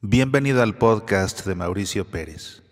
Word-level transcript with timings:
Bienvenido 0.00 0.62
al 0.62 0.76
podcast 0.76 1.44
de 1.44 1.56
Mauricio 1.56 2.04
Pérez. 2.04 2.62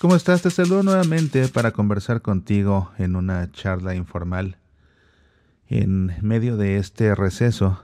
¿Cómo 0.00 0.14
estás? 0.14 0.42
Te 0.42 0.50
saludo 0.50 0.84
nuevamente 0.84 1.48
para 1.48 1.72
conversar 1.72 2.22
contigo 2.22 2.92
en 2.96 3.16
una 3.16 3.50
charla 3.50 3.96
informal 3.96 4.56
en 5.66 6.14
medio 6.22 6.56
de 6.58 6.76
este 6.76 7.12
receso 7.16 7.82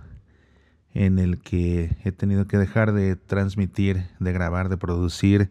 en 0.95 1.19
el 1.19 1.41
que 1.41 1.97
he 2.05 2.13
tenido 2.13 2.47
que 2.47 2.59
dejar 2.59 2.93
de 2.93 3.17
transmitir, 3.17 4.07
de 4.21 4.33
grabar, 4.33 4.69
de 4.69 4.77
producir 4.77 5.49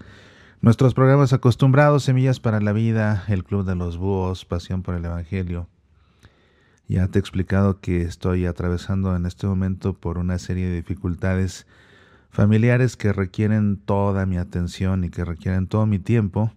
nuestros 0.62 0.94
programas 0.94 1.34
acostumbrados, 1.34 2.04
Semillas 2.04 2.40
para 2.40 2.60
la 2.60 2.74
Vida, 2.74 3.24
El 3.28 3.44
Club 3.44 3.66
de 3.66 3.76
los 3.76 3.98
Búhos, 3.98 4.46
Pasión 4.46 4.82
por 4.82 4.96
el 4.96 5.06
Evangelio. 5.06 5.68
Ya 6.88 7.08
te 7.08 7.18
he 7.18 7.22
explicado 7.22 7.80
que 7.80 8.04
estoy 8.04 8.46
atravesando 8.46 9.16
en 9.16 9.26
este 9.26 9.48
momento 9.48 9.94
por 9.94 10.18
una 10.18 10.38
serie 10.38 10.68
de 10.68 10.76
dificultades 10.76 11.66
familiares 12.30 12.96
que 12.98 13.14
requieren 13.14 13.78
toda 13.78 14.26
mi 14.26 14.38
atención 14.38 15.04
y 15.04 15.10
que 15.10 15.26
requieren 15.26 15.68
todo 15.68 15.86
mi 15.86 16.00
tiempo, 16.00 16.52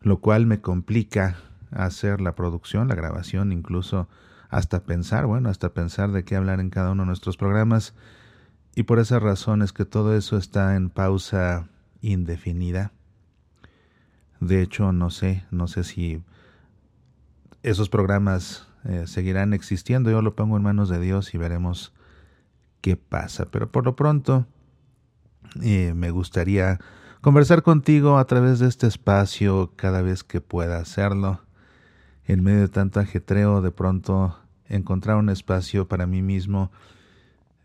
lo 0.00 0.18
cual 0.18 0.46
me 0.46 0.60
complica 0.60 1.36
hacer 1.70 2.20
la 2.20 2.34
producción, 2.34 2.88
la 2.88 2.94
grabación, 2.94 3.52
incluso 3.52 4.08
hasta 4.48 4.84
pensar, 4.84 5.26
bueno, 5.26 5.48
hasta 5.48 5.72
pensar 5.72 6.12
de 6.12 6.24
qué 6.24 6.36
hablar 6.36 6.60
en 6.60 6.70
cada 6.70 6.92
uno 6.92 7.02
de 7.02 7.08
nuestros 7.08 7.36
programas. 7.36 7.94
Y 8.74 8.84
por 8.84 8.98
esa 8.98 9.18
razón 9.18 9.62
es 9.62 9.72
que 9.72 9.84
todo 9.84 10.16
eso 10.16 10.36
está 10.36 10.76
en 10.76 10.90
pausa 10.90 11.68
indefinida. 12.00 12.92
De 14.44 14.60
hecho, 14.60 14.92
no 14.92 15.10
sé, 15.10 15.44
no 15.50 15.68
sé 15.68 15.84
si 15.84 16.22
esos 17.62 17.88
programas 17.88 18.68
eh, 18.84 19.04
seguirán 19.06 19.54
existiendo. 19.54 20.10
Yo 20.10 20.20
lo 20.20 20.36
pongo 20.36 20.56
en 20.56 20.62
manos 20.62 20.90
de 20.90 21.00
Dios 21.00 21.34
y 21.34 21.38
veremos 21.38 21.94
qué 22.82 22.96
pasa. 22.96 23.46
Pero 23.46 23.72
por 23.72 23.86
lo 23.86 23.96
pronto, 23.96 24.46
eh, 25.62 25.94
me 25.94 26.10
gustaría 26.10 26.78
conversar 27.22 27.62
contigo 27.62 28.18
a 28.18 28.26
través 28.26 28.58
de 28.58 28.68
este 28.68 28.86
espacio 28.86 29.72
cada 29.76 30.02
vez 30.02 30.24
que 30.24 30.42
pueda 30.42 30.78
hacerlo. 30.78 31.40
En 32.26 32.42
medio 32.42 32.60
de 32.60 32.68
tanto 32.68 33.00
ajetreo, 33.00 33.62
de 33.62 33.70
pronto 33.70 34.38
encontrar 34.68 35.16
un 35.16 35.30
espacio 35.30 35.88
para 35.88 36.06
mí 36.06 36.20
mismo 36.20 36.70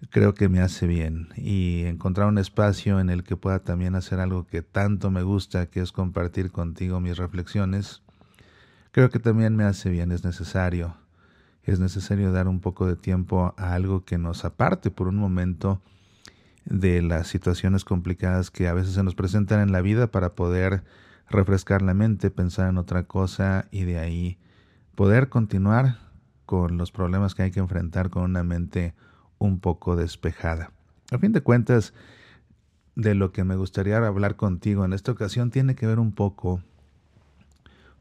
creo 0.09 0.33
que 0.33 0.49
me 0.49 0.61
hace 0.61 0.87
bien 0.87 1.29
y 1.35 1.83
encontrar 1.83 2.27
un 2.27 2.37
espacio 2.37 2.99
en 2.99 3.09
el 3.09 3.23
que 3.23 3.35
pueda 3.35 3.59
también 3.59 3.95
hacer 3.95 4.19
algo 4.19 4.47
que 4.47 4.61
tanto 4.61 5.11
me 5.11 5.23
gusta, 5.23 5.67
que 5.67 5.81
es 5.81 5.91
compartir 5.91 6.51
contigo 6.51 6.99
mis 6.99 7.17
reflexiones, 7.17 8.01
creo 8.91 9.09
que 9.09 9.19
también 9.19 9.55
me 9.55 9.65
hace 9.65 9.89
bien, 9.89 10.11
es 10.11 10.23
necesario. 10.23 10.95
Es 11.63 11.79
necesario 11.79 12.31
dar 12.31 12.47
un 12.47 12.61
poco 12.61 12.87
de 12.87 12.95
tiempo 12.95 13.53
a 13.57 13.73
algo 13.73 14.03
que 14.03 14.17
nos 14.17 14.45
aparte 14.45 14.89
por 14.89 15.07
un 15.07 15.17
momento 15.17 15.81
de 16.65 17.01
las 17.01 17.27
situaciones 17.27 17.83
complicadas 17.83 18.49
que 18.49 18.67
a 18.67 18.73
veces 18.73 18.93
se 18.93 19.03
nos 19.03 19.15
presentan 19.15 19.59
en 19.59 19.71
la 19.71 19.81
vida 19.81 20.07
para 20.07 20.33
poder 20.33 20.83
refrescar 21.29 21.81
la 21.81 21.93
mente, 21.93 22.31
pensar 22.31 22.69
en 22.69 22.77
otra 22.77 23.03
cosa 23.03 23.67
y 23.71 23.83
de 23.83 23.99
ahí 23.99 24.39
poder 24.95 25.29
continuar 25.29 25.99
con 26.45 26.77
los 26.77 26.91
problemas 26.91 27.35
que 27.35 27.43
hay 27.43 27.51
que 27.51 27.59
enfrentar 27.59 28.09
con 28.09 28.23
una 28.23 28.43
mente 28.43 28.95
un 29.39 29.59
poco 29.59 29.95
despejada. 29.95 30.71
A 31.11 31.17
fin 31.17 31.31
de 31.31 31.41
cuentas, 31.41 31.93
de 32.95 33.15
lo 33.15 33.31
que 33.31 33.43
me 33.43 33.55
gustaría 33.55 33.97
hablar 33.97 34.35
contigo 34.35 34.85
en 34.85 34.93
esta 34.93 35.11
ocasión 35.11 35.49
tiene 35.49 35.75
que 35.75 35.87
ver 35.87 35.99
un 35.99 36.11
poco, 36.11 36.61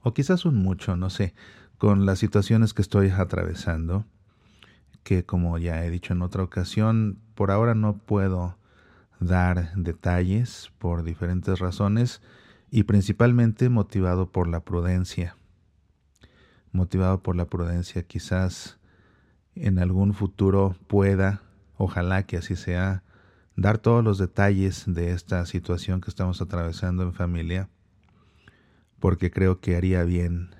o 0.02 0.12
quizás 0.12 0.44
un 0.44 0.56
mucho, 0.56 0.96
no 0.96 1.08
sé, 1.08 1.34
con 1.78 2.04
las 2.04 2.18
situaciones 2.18 2.74
que 2.74 2.82
estoy 2.82 3.10
atravesando, 3.10 4.04
que 5.04 5.24
como 5.24 5.56
ya 5.58 5.84
he 5.84 5.90
dicho 5.90 6.12
en 6.12 6.22
otra 6.22 6.42
ocasión, 6.42 7.18
por 7.34 7.50
ahora 7.50 7.74
no 7.74 7.96
puedo 7.96 8.58
dar 9.20 9.72
detalles 9.74 10.72
por 10.78 11.02
diferentes 11.02 11.58
razones 11.60 12.20
y 12.70 12.82
principalmente 12.82 13.68
motivado 13.68 14.30
por 14.30 14.48
la 14.48 14.60
prudencia. 14.60 15.36
Motivado 16.72 17.22
por 17.22 17.36
la 17.36 17.46
prudencia, 17.46 18.02
quizás 18.02 18.77
en 19.54 19.78
algún 19.78 20.14
futuro 20.14 20.76
pueda, 20.86 21.42
ojalá 21.76 22.24
que 22.24 22.36
así 22.36 22.56
sea, 22.56 23.02
dar 23.56 23.78
todos 23.78 24.04
los 24.04 24.18
detalles 24.18 24.84
de 24.86 25.10
esta 25.12 25.44
situación 25.46 26.00
que 26.00 26.10
estamos 26.10 26.40
atravesando 26.40 27.02
en 27.02 27.12
familia, 27.12 27.68
porque 29.00 29.30
creo 29.30 29.60
que 29.60 29.76
haría 29.76 30.04
bien 30.04 30.50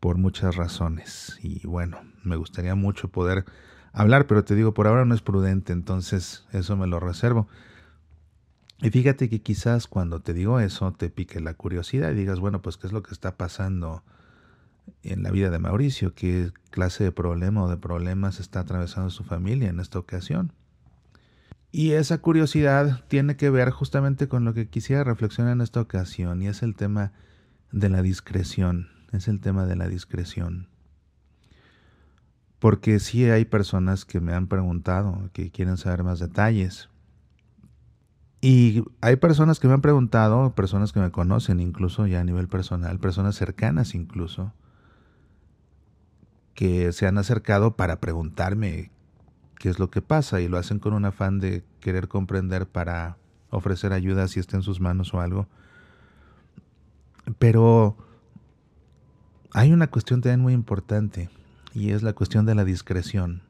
por 0.00 0.18
muchas 0.18 0.56
razones. 0.56 1.38
Y 1.42 1.66
bueno, 1.66 2.00
me 2.22 2.36
gustaría 2.36 2.74
mucho 2.74 3.08
poder 3.08 3.44
hablar, 3.92 4.26
pero 4.26 4.44
te 4.44 4.54
digo, 4.54 4.74
por 4.74 4.86
ahora 4.86 5.04
no 5.04 5.14
es 5.14 5.22
prudente, 5.22 5.72
entonces 5.72 6.46
eso 6.52 6.76
me 6.76 6.86
lo 6.86 7.00
reservo. 7.00 7.48
Y 8.78 8.90
fíjate 8.90 9.28
que 9.28 9.40
quizás 9.40 9.86
cuando 9.86 10.20
te 10.20 10.34
digo 10.34 10.60
eso 10.60 10.92
te 10.92 11.08
pique 11.08 11.40
la 11.40 11.54
curiosidad 11.54 12.12
y 12.12 12.14
digas, 12.14 12.40
bueno, 12.40 12.60
pues 12.60 12.76
qué 12.76 12.86
es 12.86 12.92
lo 12.92 13.02
que 13.02 13.12
está 13.12 13.36
pasando 13.36 14.04
en 15.02 15.22
la 15.22 15.30
vida 15.30 15.50
de 15.50 15.58
Mauricio, 15.58 16.14
qué 16.14 16.52
clase 16.70 17.04
de 17.04 17.12
problema 17.12 17.64
o 17.64 17.68
de 17.68 17.76
problemas 17.76 18.40
está 18.40 18.60
atravesando 18.60 19.10
su 19.10 19.24
familia 19.24 19.68
en 19.68 19.80
esta 19.80 19.98
ocasión. 19.98 20.52
Y 21.72 21.92
esa 21.92 22.18
curiosidad 22.18 23.04
tiene 23.08 23.36
que 23.36 23.50
ver 23.50 23.70
justamente 23.70 24.28
con 24.28 24.44
lo 24.44 24.54
que 24.54 24.68
quisiera 24.68 25.04
reflexionar 25.04 25.52
en 25.52 25.60
esta 25.60 25.80
ocasión, 25.80 26.42
y 26.42 26.48
es 26.48 26.62
el 26.62 26.74
tema 26.74 27.12
de 27.70 27.88
la 27.88 28.02
discreción, 28.02 28.88
es 29.12 29.28
el 29.28 29.40
tema 29.40 29.66
de 29.66 29.76
la 29.76 29.88
discreción. 29.88 30.68
Porque 32.58 32.98
sí 32.98 33.24
hay 33.24 33.44
personas 33.44 34.04
que 34.04 34.20
me 34.20 34.32
han 34.32 34.46
preguntado, 34.46 35.28
que 35.32 35.50
quieren 35.50 35.76
saber 35.76 36.02
más 36.02 36.18
detalles. 36.18 36.88
Y 38.40 38.84
hay 39.00 39.16
personas 39.16 39.60
que 39.60 39.68
me 39.68 39.74
han 39.74 39.82
preguntado, 39.82 40.54
personas 40.54 40.92
que 40.92 41.00
me 41.00 41.10
conocen 41.10 41.60
incluso 41.60 42.06
ya 42.06 42.20
a 42.20 42.24
nivel 42.24 42.48
personal, 42.48 42.98
personas 42.98 43.34
cercanas 43.34 43.94
incluso, 43.94 44.54
que 46.56 46.90
se 46.92 47.06
han 47.06 47.18
acercado 47.18 47.76
para 47.76 48.00
preguntarme 48.00 48.90
qué 49.58 49.68
es 49.68 49.78
lo 49.78 49.90
que 49.90 50.02
pasa 50.02 50.40
y 50.40 50.48
lo 50.48 50.56
hacen 50.58 50.78
con 50.80 50.94
un 50.94 51.04
afán 51.04 51.38
de 51.38 51.62
querer 51.80 52.08
comprender 52.08 52.66
para 52.66 53.18
ofrecer 53.50 53.92
ayuda 53.92 54.26
si 54.26 54.40
está 54.40 54.56
en 54.56 54.62
sus 54.62 54.80
manos 54.80 55.12
o 55.14 55.20
algo. 55.20 55.46
Pero 57.38 57.96
hay 59.52 59.72
una 59.72 59.88
cuestión 59.88 60.22
también 60.22 60.40
muy 60.40 60.54
importante 60.54 61.28
y 61.74 61.90
es 61.90 62.02
la 62.02 62.14
cuestión 62.14 62.46
de 62.46 62.54
la 62.54 62.64
discreción. 62.64 63.42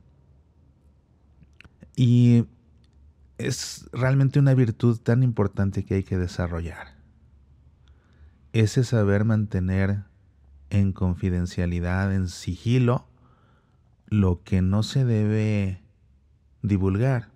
Y 1.94 2.46
es 3.38 3.88
realmente 3.92 4.40
una 4.40 4.54
virtud 4.54 4.98
tan 4.98 5.22
importante 5.22 5.84
que 5.84 5.94
hay 5.94 6.02
que 6.02 6.18
desarrollar. 6.18 6.96
Ese 8.52 8.82
saber 8.82 9.24
mantener 9.24 10.05
en 10.70 10.92
confidencialidad, 10.92 12.14
en 12.14 12.28
sigilo, 12.28 13.06
lo 14.08 14.42
que 14.42 14.62
no 14.62 14.82
se 14.82 15.04
debe 15.04 15.82
divulgar. 16.62 17.30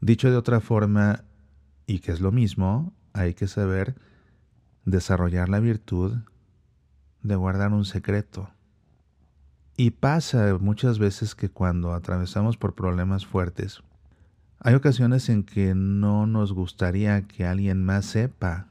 Dicho 0.00 0.30
de 0.30 0.36
otra 0.36 0.60
forma, 0.60 1.24
y 1.86 2.00
que 2.00 2.12
es 2.12 2.20
lo 2.20 2.32
mismo, 2.32 2.92
hay 3.12 3.34
que 3.34 3.46
saber 3.46 3.96
desarrollar 4.84 5.48
la 5.48 5.60
virtud 5.60 6.18
de 7.22 7.36
guardar 7.36 7.72
un 7.72 7.84
secreto. 7.84 8.50
Y 9.76 9.90
pasa 9.90 10.56
muchas 10.58 10.98
veces 10.98 11.34
que 11.34 11.50
cuando 11.50 11.92
atravesamos 11.92 12.56
por 12.56 12.74
problemas 12.74 13.26
fuertes, 13.26 13.82
hay 14.58 14.74
ocasiones 14.74 15.28
en 15.28 15.42
que 15.42 15.74
no 15.74 16.26
nos 16.26 16.52
gustaría 16.52 17.26
que 17.26 17.44
alguien 17.44 17.84
más 17.84 18.06
sepa 18.06 18.68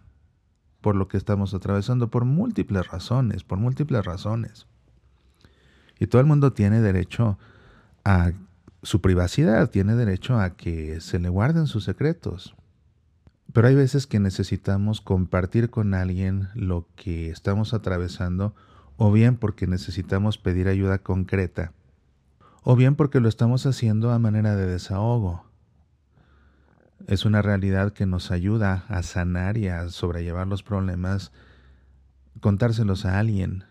por 0.86 0.96
lo 0.96 1.08
que 1.08 1.18
estamos 1.18 1.56
atravesando 1.56 2.12
por 2.12 2.26
múltiples 2.26 2.86
razones, 2.86 3.44
por 3.44 3.58
múltiples 3.58 4.06
razones. 4.06 4.68
Y 6.00 6.06
todo 6.06 6.22
el 6.22 6.28
mundo 6.28 6.54
tiene 6.54 6.80
derecho 6.80 7.40
a 8.04 8.34
su 8.84 9.02
privacidad, 9.02 9.72
tiene 9.72 9.96
derecho 9.96 10.40
a 10.40 10.52
que 10.52 11.02
se 11.02 11.18
le 11.18 11.30
guarden 11.30 11.66
sus 11.66 11.86
secretos. 11.86 12.54
Pero 13.52 13.68
hay 13.68 13.74
veces 13.74 14.06
que 14.06 14.20
necesitamos 14.20 15.02
compartir 15.02 15.72
con 15.72 15.96
alguien 15.96 16.50
lo 16.54 16.86
que 16.96 17.32
estamos 17.32 17.74
atravesando, 17.74 18.54
o 18.96 19.12
bien 19.12 19.38
porque 19.38 19.66
necesitamos 19.66 20.38
pedir 20.38 20.68
ayuda 20.68 21.00
concreta, 21.00 21.72
o 22.62 22.76
bien 22.76 22.94
porque 22.94 23.20
lo 23.20 23.28
estamos 23.28 23.66
haciendo 23.66 24.12
a 24.12 24.20
manera 24.20 24.56
de 24.56 24.68
desahogo. 24.68 25.46
Es 27.08 27.26
una 27.26 27.44
realidad 27.44 27.94
que 27.94 28.08
nos 28.08 28.32
ayuda 28.32 28.86
a 28.88 29.04
sanar 29.04 29.58
y 29.58 29.68
a 29.68 29.90
sobrellevar 29.90 30.48
los 30.48 30.64
problemas, 30.64 31.32
contárselos 32.40 33.06
a 33.06 33.20
alguien. 33.20 33.64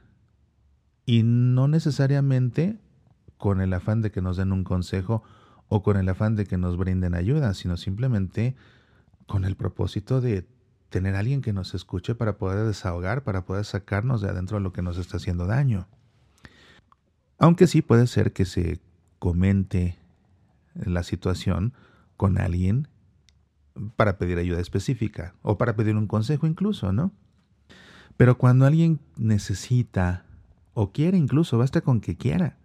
Y 1.04 1.25
no 1.25 1.66
necesariamente 1.66 2.78
con 3.36 3.60
el 3.60 3.72
afán 3.72 4.02
de 4.02 4.12
que 4.12 4.22
nos 4.22 4.36
den 4.36 4.52
un 4.52 4.62
consejo 4.62 5.25
o 5.69 5.82
con 5.82 5.96
el 5.96 6.08
afán 6.08 6.36
de 6.36 6.46
que 6.46 6.58
nos 6.58 6.76
brinden 6.76 7.14
ayuda, 7.14 7.54
sino 7.54 7.76
simplemente 7.76 8.54
con 9.26 9.44
el 9.44 9.56
propósito 9.56 10.20
de 10.20 10.46
tener 10.88 11.16
a 11.16 11.19
alguien 11.19 11.42
que 11.42 11.52
nos 11.52 11.75
escuche 11.75 12.14
para 12.14 12.38
poder 12.38 12.64
desahogar, 12.64 13.25
para 13.25 13.44
poder 13.44 13.64
sacarnos 13.64 14.20
de 14.20 14.28
adentro 14.28 14.60
lo 14.60 14.72
que 14.72 14.82
nos 14.82 14.96
está 14.96 15.16
haciendo 15.16 15.46
daño. 15.46 15.88
Aunque 17.38 17.66
sí 17.66 17.82
puede 17.82 18.06
ser 18.06 18.32
que 18.32 18.44
se 18.44 18.81
comente 19.19 19.98
la 20.75 21.02
situación 21.02 21.72
con 22.16 22.38
alguien 22.38 22.86
para 23.97 24.19
pedir 24.19 24.38
ayuda 24.38 24.61
específica 24.61 25.35
o 25.43 25.59
para 25.59 25.75
pedir 25.76 25.97
un 25.97 26.06
consejo 26.06 26.47
incluso, 26.47 26.93
¿no? 26.93 27.12
Pero 28.17 28.38
cuando 28.38 28.67
alguien 28.67 29.00
necesita 29.17 30.25
o 30.73 30.93
quiere 30.93 31.19
incluso, 31.19 31.59
basta 31.59 31.81
con 31.81 32.00
que 32.00 32.17
quiera, 32.17 32.56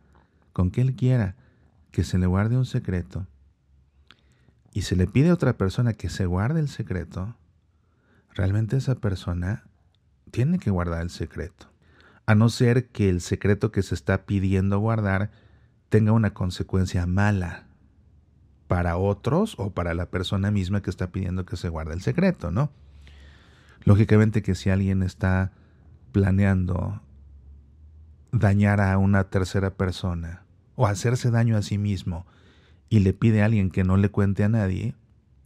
con 0.53 0.71
que 0.71 0.81
él 0.81 0.95
quiera 0.95 1.35
que 1.91 2.03
se 2.03 2.17
le 2.17 2.27
guarde 2.27 2.57
un 2.57 2.65
secreto, 2.65 3.25
y 4.73 4.83
se 4.83 4.95
le 4.95 5.07
pide 5.07 5.29
a 5.29 5.33
otra 5.33 5.57
persona 5.57 5.93
que 5.93 6.09
se 6.09 6.25
guarde 6.25 6.59
el 6.59 6.69
secreto, 6.69 7.35
realmente 8.33 8.77
esa 8.77 8.95
persona 8.95 9.63
tiene 10.31 10.59
que 10.59 10.69
guardar 10.69 11.01
el 11.01 11.09
secreto. 11.09 11.67
A 12.27 12.35
no 12.35 12.49
ser 12.49 12.89
que 12.89 13.09
el 13.09 13.21
secreto 13.21 13.71
que 13.71 13.81
se 13.81 13.95
está 13.95 14.25
pidiendo 14.25 14.77
guardar 14.77 15.31
tenga 15.89 16.11
una 16.11 16.35
consecuencia 16.35 17.07
mala 17.07 17.68
para 18.69 18.97
otros 18.97 19.55
o 19.57 19.71
para 19.71 19.95
la 19.95 20.05
persona 20.05 20.51
misma 20.51 20.83
que 20.83 20.91
está 20.91 21.07
pidiendo 21.07 21.43
que 21.43 21.57
se 21.57 21.69
guarde 21.69 21.95
el 21.95 22.03
secreto, 22.03 22.51
¿no? 22.51 22.71
Lógicamente 23.83 24.43
que 24.43 24.53
si 24.53 24.69
alguien 24.69 25.01
está 25.01 25.51
planeando 26.11 27.01
dañar 28.31 28.79
a 28.79 28.95
una 28.99 29.23
tercera 29.23 29.71
persona 29.71 30.43
o 30.75 30.85
hacerse 30.85 31.31
daño 31.31 31.57
a 31.57 31.63
sí 31.63 31.79
mismo 31.79 32.27
y 32.89 32.99
le 32.99 33.13
pide 33.13 33.41
a 33.41 33.45
alguien 33.45 33.71
que 33.71 33.83
no 33.83 33.97
le 33.97 34.09
cuente 34.09 34.43
a 34.43 34.49
nadie, 34.49 34.93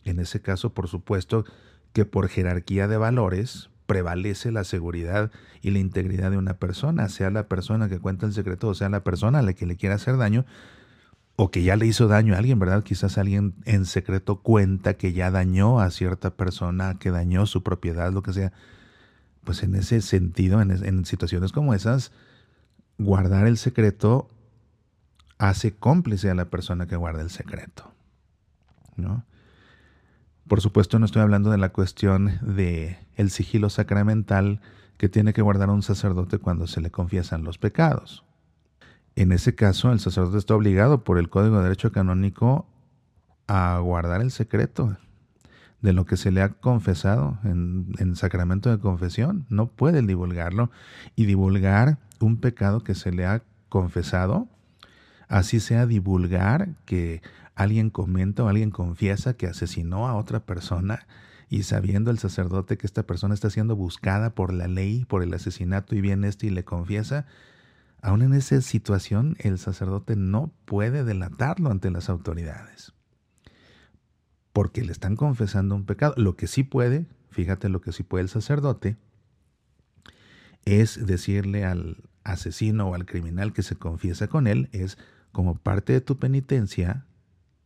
en 0.03 0.19
ese 0.19 0.41
caso, 0.41 0.73
por 0.73 0.89
supuesto, 0.89 1.45
que 1.93 2.03
por 2.03 2.27
jerarquía 2.27 2.89
de 2.89 2.97
valores 2.97 3.69
prevalece 3.85 4.51
la 4.51 4.65
seguridad 4.65 5.31
y 5.61 5.71
la 5.71 5.79
integridad 5.79 6.29
de 6.29 6.37
una 6.37 6.55
persona, 6.55 7.07
sea 7.07 7.29
la 7.29 7.47
persona 7.47 7.87
que 7.87 7.99
cuenta 7.99 8.25
el 8.25 8.33
secreto 8.33 8.67
o 8.67 8.73
sea 8.73 8.89
la 8.89 9.05
persona 9.05 9.39
a 9.39 9.43
la 9.43 9.53
que 9.53 9.65
le 9.65 9.77
quiera 9.77 9.95
hacer 9.95 10.17
daño 10.17 10.45
o 11.35 11.49
que 11.49 11.63
ya 11.63 11.75
le 11.75 11.87
hizo 11.87 12.07
daño 12.07 12.35
a 12.35 12.37
alguien, 12.37 12.59
¿verdad? 12.59 12.83
Quizás 12.83 13.17
alguien 13.17 13.55
en 13.65 13.85
secreto 13.85 14.37
cuenta 14.41 14.95
que 14.95 15.13
ya 15.13 15.31
dañó 15.31 15.79
a 15.79 15.89
cierta 15.89 16.35
persona, 16.35 16.99
que 16.99 17.09
dañó 17.09 17.45
su 17.45 17.63
propiedad, 17.63 18.11
lo 18.11 18.21
que 18.21 18.33
sea. 18.33 18.53
Pues 19.43 19.63
en 19.63 19.75
ese 19.75 20.01
sentido, 20.01 20.61
en, 20.61 21.05
situaciones 21.05 21.51
como 21.51 21.73
esas, 21.73 22.11
guardar 22.97 23.47
el 23.47 23.57
secreto 23.57 24.29
hace 25.37 25.73
cómplice 25.75 26.29
a 26.29 26.35
la 26.35 26.45
persona 26.45 26.87
que 26.87 26.95
guarda 26.95 27.21
el 27.21 27.29
secreto. 27.29 27.91
¿no? 28.95 29.25
Por 30.47 30.61
supuesto, 30.61 30.99
no 30.99 31.05
estoy 31.05 31.23
hablando 31.23 31.49
de 31.49 31.57
la 31.57 31.69
cuestión 31.69 32.39
de 32.41 32.97
el 33.15 33.31
sigilo 33.31 33.69
sacramental 33.69 34.61
que 34.97 35.09
tiene 35.09 35.33
que 35.33 35.41
guardar 35.41 35.69
un 35.69 35.81
sacerdote 35.81 36.37
cuando 36.37 36.67
se 36.67 36.79
le 36.79 36.91
confiesan 36.91 37.43
los 37.43 37.57
pecados. 37.57 38.23
En 39.15 39.31
ese 39.31 39.55
caso, 39.55 39.91
el 39.91 39.99
sacerdote 39.99 40.37
está 40.37 40.55
obligado 40.55 41.03
por 41.03 41.17
el 41.17 41.29
Código 41.29 41.57
de 41.57 41.63
Derecho 41.63 41.91
Canónico 41.91 42.65
a 43.47 43.77
guardar 43.79 44.21
el 44.21 44.31
secreto 44.31 44.97
de 45.81 45.93
lo 45.93 46.05
que 46.05 46.17
se 46.17 46.31
le 46.31 46.41
ha 46.41 46.49
confesado 46.49 47.37
en, 47.43 47.93
en 47.99 48.15
sacramento 48.15 48.69
de 48.69 48.79
confesión. 48.79 49.45
No 49.49 49.67
puede 49.67 50.01
divulgarlo 50.01 50.71
y 51.15 51.25
divulgar 51.25 51.99
un 52.19 52.37
pecado 52.37 52.83
que 52.83 52.95
se 52.95 53.11
le 53.11 53.25
ha 53.25 53.43
confesado 53.69 54.47
así 55.33 55.59
sea 55.59 55.87
divulgar 55.87 56.69
que 56.85 57.23
alguien 57.55 57.89
comenta 57.89 58.43
o 58.43 58.49
alguien 58.49 58.69
confiesa 58.69 59.33
que 59.33 59.47
asesinó 59.47 60.07
a 60.07 60.15
otra 60.15 60.41
persona 60.41 61.07
y 61.49 61.63
sabiendo 61.63 62.11
el 62.11 62.19
sacerdote 62.19 62.77
que 62.77 62.85
esta 62.85 63.03
persona 63.03 63.33
está 63.33 63.49
siendo 63.49 63.75
buscada 63.75 64.35
por 64.35 64.53
la 64.53 64.67
ley, 64.67 65.05
por 65.05 65.23
el 65.23 65.33
asesinato 65.33 65.95
y 65.95 66.01
viene 66.01 66.27
este 66.27 66.47
y 66.47 66.49
le 66.51 66.63
confiesa, 66.63 67.25
aún 68.03 68.21
en 68.21 68.33
esa 68.33 68.59
situación 68.61 69.37
el 69.39 69.57
sacerdote 69.57 70.17
no 70.17 70.51
puede 70.65 71.05
delatarlo 71.05 71.71
ante 71.71 71.89
las 71.89 72.09
autoridades. 72.09 72.93
Porque 74.51 74.83
le 74.83 74.91
están 74.91 75.15
confesando 75.15 75.73
un 75.73 75.85
pecado. 75.85 76.13
Lo 76.17 76.35
que 76.35 76.47
sí 76.47 76.63
puede, 76.63 77.07
fíjate 77.31 77.69
lo 77.69 77.79
que 77.79 77.93
sí 77.93 78.03
puede 78.03 78.23
el 78.23 78.29
sacerdote, 78.29 78.97
es 80.65 81.05
decirle 81.05 81.63
al 81.63 82.03
asesino 82.25 82.89
o 82.89 82.93
al 82.93 83.05
criminal 83.05 83.53
que 83.53 83.63
se 83.63 83.77
confiesa 83.77 84.27
con 84.27 84.47
él, 84.47 84.69
es 84.73 84.97
como 85.31 85.55
parte 85.55 85.93
de 85.93 86.01
tu 86.01 86.19
penitencia, 86.19 87.05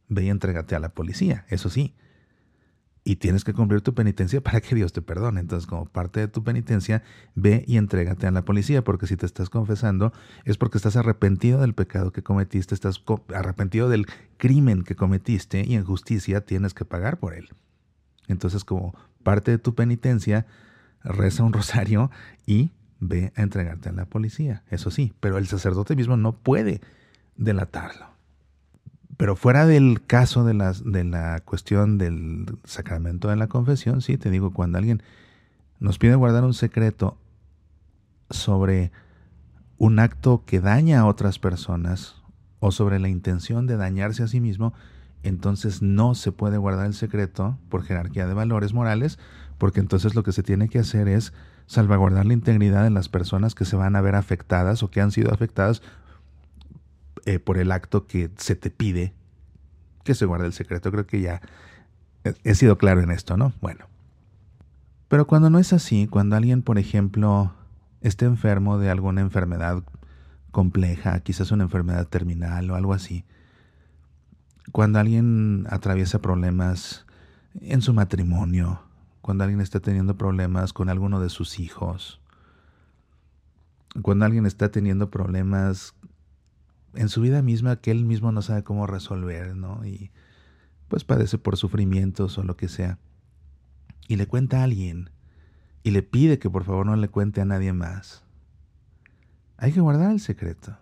ve 0.07 0.25
y 0.25 0.29
entrégate 0.29 0.75
a 0.75 0.79
la 0.79 0.89
policía, 0.89 1.45
eso 1.49 1.69
sí. 1.69 1.95
Y 3.09 3.15
tienes 3.15 3.45
que 3.45 3.53
cumplir 3.53 3.79
tu 3.79 3.93
penitencia 3.93 4.41
para 4.41 4.59
que 4.59 4.75
Dios 4.75 4.91
te 4.91 5.01
perdone. 5.01 5.39
Entonces, 5.39 5.65
como 5.65 5.85
parte 5.85 6.19
de 6.19 6.27
tu 6.27 6.43
penitencia, 6.43 7.03
ve 7.35 7.63
y 7.65 7.77
entrégate 7.77 8.27
a 8.27 8.31
la 8.31 8.43
policía, 8.43 8.83
porque 8.83 9.07
si 9.07 9.15
te 9.15 9.25
estás 9.25 9.49
confesando 9.49 10.11
es 10.43 10.57
porque 10.57 10.77
estás 10.77 10.97
arrepentido 10.97 11.61
del 11.61 11.73
pecado 11.73 12.11
que 12.11 12.21
cometiste, 12.21 12.75
estás 12.75 13.01
arrepentido 13.33 13.87
del 13.87 14.07
crimen 14.35 14.83
que 14.83 14.95
cometiste 14.95 15.63
y 15.65 15.75
en 15.75 15.85
justicia 15.85 16.41
tienes 16.41 16.73
que 16.73 16.83
pagar 16.83 17.17
por 17.17 17.33
él. 17.33 17.47
Entonces, 18.27 18.65
como 18.65 18.93
parte 19.23 19.51
de 19.51 19.57
tu 19.57 19.73
penitencia, 19.73 20.45
reza 21.01 21.43
un 21.43 21.53
rosario 21.53 22.11
y 22.45 22.71
ve 22.99 23.31
a 23.37 23.41
entregarte 23.41 23.87
a 23.87 23.93
la 23.93 24.03
policía. 24.03 24.63
Eso 24.69 24.91
sí, 24.91 25.13
pero 25.21 25.37
el 25.37 25.47
sacerdote 25.47 25.95
mismo 25.95 26.17
no 26.17 26.33
puede 26.33 26.81
delatarlo. 27.37 28.16
Pero 29.17 29.35
fuera 29.35 29.65
del 29.65 30.05
caso 30.05 30.45
de, 30.45 30.53
las, 30.53 30.83
de 30.83 31.03
la 31.03 31.39
cuestión 31.43 31.97
del 31.97 32.45
sacramento 32.63 33.29
de 33.29 33.35
la 33.35 33.47
confesión, 33.47 34.01
sí, 34.01 34.17
te 34.17 34.29
digo, 34.29 34.53
cuando 34.53 34.77
alguien 34.77 35.01
nos 35.79 35.97
pide 35.97 36.15
guardar 36.15 36.43
un 36.43 36.53
secreto 36.53 37.17
sobre 38.29 38.91
un 39.79 39.99
acto 39.99 40.43
que 40.45 40.59
daña 40.59 40.99
a 40.99 41.05
otras 41.05 41.39
personas 41.39 42.15
o 42.59 42.71
sobre 42.71 42.99
la 42.99 43.09
intención 43.09 43.65
de 43.65 43.77
dañarse 43.77 44.23
a 44.23 44.27
sí 44.27 44.39
mismo, 44.39 44.73
entonces 45.23 45.81
no 45.81 46.13
se 46.15 46.31
puede 46.31 46.57
guardar 46.57 46.85
el 46.85 46.93
secreto 46.93 47.57
por 47.69 47.83
jerarquía 47.83 48.27
de 48.27 48.33
valores 48.33 48.73
morales, 48.73 49.17
porque 49.57 49.79
entonces 49.79 50.13
lo 50.13 50.23
que 50.23 50.31
se 50.31 50.43
tiene 50.43 50.69
que 50.69 50.79
hacer 50.79 51.07
es 51.07 51.33
salvaguardar 51.65 52.25
la 52.25 52.33
integridad 52.33 52.83
de 52.83 52.91
las 52.91 53.09
personas 53.09 53.55
que 53.55 53.65
se 53.65 53.75
van 53.75 53.95
a 53.95 54.01
ver 54.01 54.15
afectadas 54.15 54.83
o 54.83 54.91
que 54.91 55.01
han 55.01 55.11
sido 55.11 55.33
afectadas 55.33 55.81
eh, 57.27 57.39
por 57.39 57.57
el 57.57 57.71
acto 57.73 58.07
que 58.07 58.31
se 58.37 58.55
te 58.55 58.71
pide 58.71 59.13
que 60.05 60.15
se 60.15 60.25
guarde 60.25 60.47
el 60.47 60.53
secreto. 60.53 60.89
Creo 60.91 61.05
que 61.05 61.19
ya 61.19 61.41
he 62.23 62.55
sido 62.55 62.77
claro 62.77 63.01
en 63.01 63.11
esto, 63.11 63.35
¿no? 63.35 63.51
Bueno. 63.59 63.85
Pero 65.09 65.27
cuando 65.27 65.49
no 65.49 65.59
es 65.59 65.73
así, 65.73 66.07
cuando 66.07 66.37
alguien, 66.37 66.61
por 66.61 66.79
ejemplo, 66.79 67.53
esté 67.99 68.23
enfermo 68.23 68.77
de 68.77 68.89
alguna 68.89 69.19
enfermedad 69.19 69.83
compleja, 70.51 71.19
quizás 71.19 71.51
una 71.51 71.65
enfermedad 71.65 72.07
terminal 72.07 72.71
o 72.71 72.75
algo 72.75 72.93
así, 72.93 73.25
cuando 74.71 74.99
alguien 74.99 75.67
atraviesa 75.69 76.21
problemas 76.21 77.05
en 77.59 77.81
su 77.81 77.93
matrimonio, 77.93 78.81
cuando 79.21 79.43
alguien 79.43 79.59
está 79.59 79.81
teniendo 79.81 80.17
problemas 80.17 80.71
con 80.71 80.87
alguno 80.87 81.19
de 81.19 81.29
sus 81.29 81.59
hijos, 81.59 82.21
cuando 84.01 84.23
alguien 84.23 84.45
está 84.45 84.71
teniendo 84.71 85.09
problemas 85.09 85.95
en 86.97 87.09
su 87.09 87.21
vida 87.21 87.41
misma 87.41 87.77
que 87.77 87.91
él 87.91 88.05
mismo 88.05 88.31
no 88.31 88.41
sabe 88.41 88.63
cómo 88.63 88.87
resolver, 88.87 89.55
¿no? 89.55 89.85
Y 89.85 90.11
pues 90.87 91.03
padece 91.03 91.37
por 91.37 91.55
sufrimientos 91.55 92.37
o 92.37 92.43
lo 92.43 92.57
que 92.57 92.67
sea. 92.67 92.97
Y 94.07 94.15
le 94.15 94.27
cuenta 94.27 94.61
a 94.61 94.63
alguien 94.63 95.11
y 95.83 95.91
le 95.91 96.01
pide 96.01 96.39
que 96.39 96.49
por 96.49 96.63
favor 96.63 96.85
no 96.85 96.95
le 96.95 97.07
cuente 97.07 97.39
a 97.39 97.45
nadie 97.45 97.71
más. 97.71 98.23
Hay 99.57 99.71
que 99.71 99.79
guardar 99.79 100.11
el 100.11 100.19
secreto. 100.19 100.77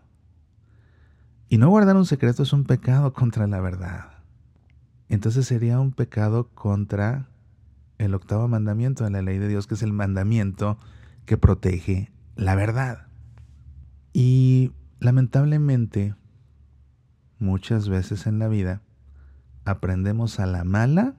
Y 1.50 1.58
no 1.58 1.70
guardar 1.70 1.96
un 1.96 2.06
secreto 2.06 2.44
es 2.44 2.54
un 2.54 2.64
pecado 2.64 3.14
contra 3.14 3.46
la 3.48 3.60
verdad. 3.60 4.12
Entonces 5.10 5.46
sería 5.46 5.80
un 5.80 5.92
pecado 5.92 6.50
contra 6.50 7.28
el 7.98 8.14
octavo 8.14 8.48
mandamiento 8.48 9.04
de 9.04 9.12
la 9.12 9.22
ley 9.22 9.38
de 9.38 9.48
Dios, 9.48 9.68
que 9.68 9.76
es 9.76 9.84
el 9.84 9.94
mandamiento 9.94 10.78
que 11.26 11.38
protege 11.38 12.12
la 12.36 12.56
verdad. 12.56 13.08
Y 14.14 14.72
lamentablemente, 15.00 16.16
muchas 17.40 17.90
veces 17.90 18.28
en 18.28 18.40
la 18.40 18.48
vida, 18.48 18.82
aprendemos 19.66 20.40
a 20.40 20.46
la 20.46 20.64
mala 20.64 21.16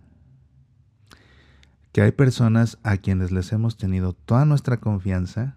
que 1.93 2.03
hay 2.03 2.13
personas 2.13 2.79
a 2.83 2.99
quienes 2.99 3.33
les 3.33 3.53
hemos 3.53 3.79
tenido 3.79 4.13
toda 4.13 4.45
nuestra 4.45 4.77
confianza 4.77 5.57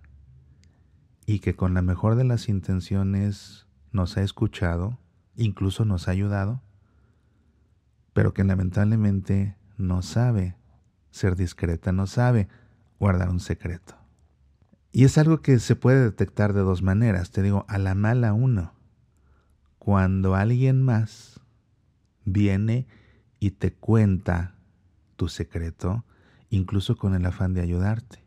y 1.25 1.39
que 1.39 1.53
con 1.53 1.73
la 1.73 1.81
mejor 1.81 2.15
de 2.15 2.23
las 2.23 2.47
intenciones 2.47 3.67
nos 3.91 4.15
ha 4.15 4.23
escuchado, 4.23 4.97
incluso 5.35 5.83
nos 5.83 6.07
ha 6.07 6.11
ayudado, 6.11 6.61
pero 8.13 8.33
que 8.33 8.43
lamentablemente 8.43 9.57
no 9.77 10.01
sabe 10.01 10.55
ser 11.11 11.35
discreta, 11.35 11.91
no 11.91 12.07
sabe 12.07 12.47
guardar 12.99 13.29
un 13.29 13.41
secreto. 13.41 13.98
Y 14.91 15.03
es 15.03 15.17
algo 15.17 15.41
que 15.41 15.59
se 15.59 15.75
puede 15.75 16.03
detectar 16.03 16.53
de 16.53 16.61
dos 16.61 16.81
maneras. 16.81 17.31
Te 17.31 17.41
digo, 17.41 17.65
a 17.67 17.77
la 17.77 17.95
mala 17.95 18.33
uno. 18.33 18.73
Cuando 19.77 20.35
alguien 20.35 20.81
más 20.81 21.39
viene 22.25 22.87
y 23.39 23.51
te 23.51 23.73
cuenta 23.73 24.55
tu 25.15 25.27
secreto, 25.27 26.05
incluso 26.49 26.97
con 26.97 27.13
el 27.13 27.25
afán 27.25 27.53
de 27.53 27.61
ayudarte. 27.61 28.23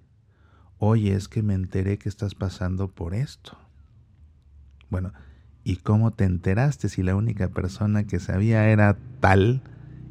Oye, 0.79 1.15
es 1.15 1.29
que 1.29 1.43
me 1.43 1.55
enteré 1.55 1.99
que 1.99 2.09
estás 2.09 2.35
pasando 2.35 2.89
por 2.89 3.15
esto. 3.15 3.57
Bueno, 4.91 5.13
¿y 5.65 5.77
cómo 5.77 6.13
te 6.13 6.25
enteraste 6.25 6.89
si 6.89 7.03
la 7.03 7.15
única 7.15 7.49
persona 7.49 8.05
que 8.05 8.19
sabía 8.19 8.69
era 8.69 8.99
tal 9.21 9.63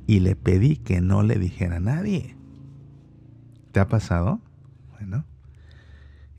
y 0.07 0.19
le 0.19 0.35
pedí 0.35 0.77
que 0.77 1.01
no 1.01 1.23
le 1.23 1.35
dijera 1.35 1.77
a 1.77 1.81
nadie? 1.81 2.35
¿Te 3.71 3.79
ha 3.79 3.87
pasado? 3.87 4.41
Bueno, 4.91 5.25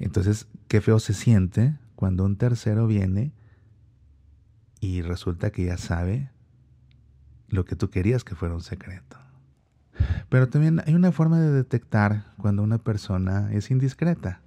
entonces, 0.04 0.48
qué 0.66 0.80
feo 0.80 0.98
se 0.98 1.14
siente 1.14 1.78
cuando 1.94 2.24
un 2.24 2.36
tercero 2.36 2.88
viene 2.88 3.32
y 4.80 5.00
resulta 5.02 5.52
que 5.52 5.66
ya 5.66 5.76
sabe 5.76 6.30
lo 7.48 7.64
que 7.64 7.76
tú 7.76 7.88
querías 7.88 8.24
que 8.24 8.34
fuera 8.34 8.54
un 8.54 8.62
secreto. 8.62 9.16
Pero 10.28 10.48
también 10.48 10.82
hay 10.84 10.94
una 10.94 11.12
forma 11.12 11.38
de 11.38 11.52
detectar 11.52 12.34
cuando 12.36 12.64
una 12.64 12.78
persona 12.78 13.52
es 13.52 13.70
indiscreta. 13.70 14.40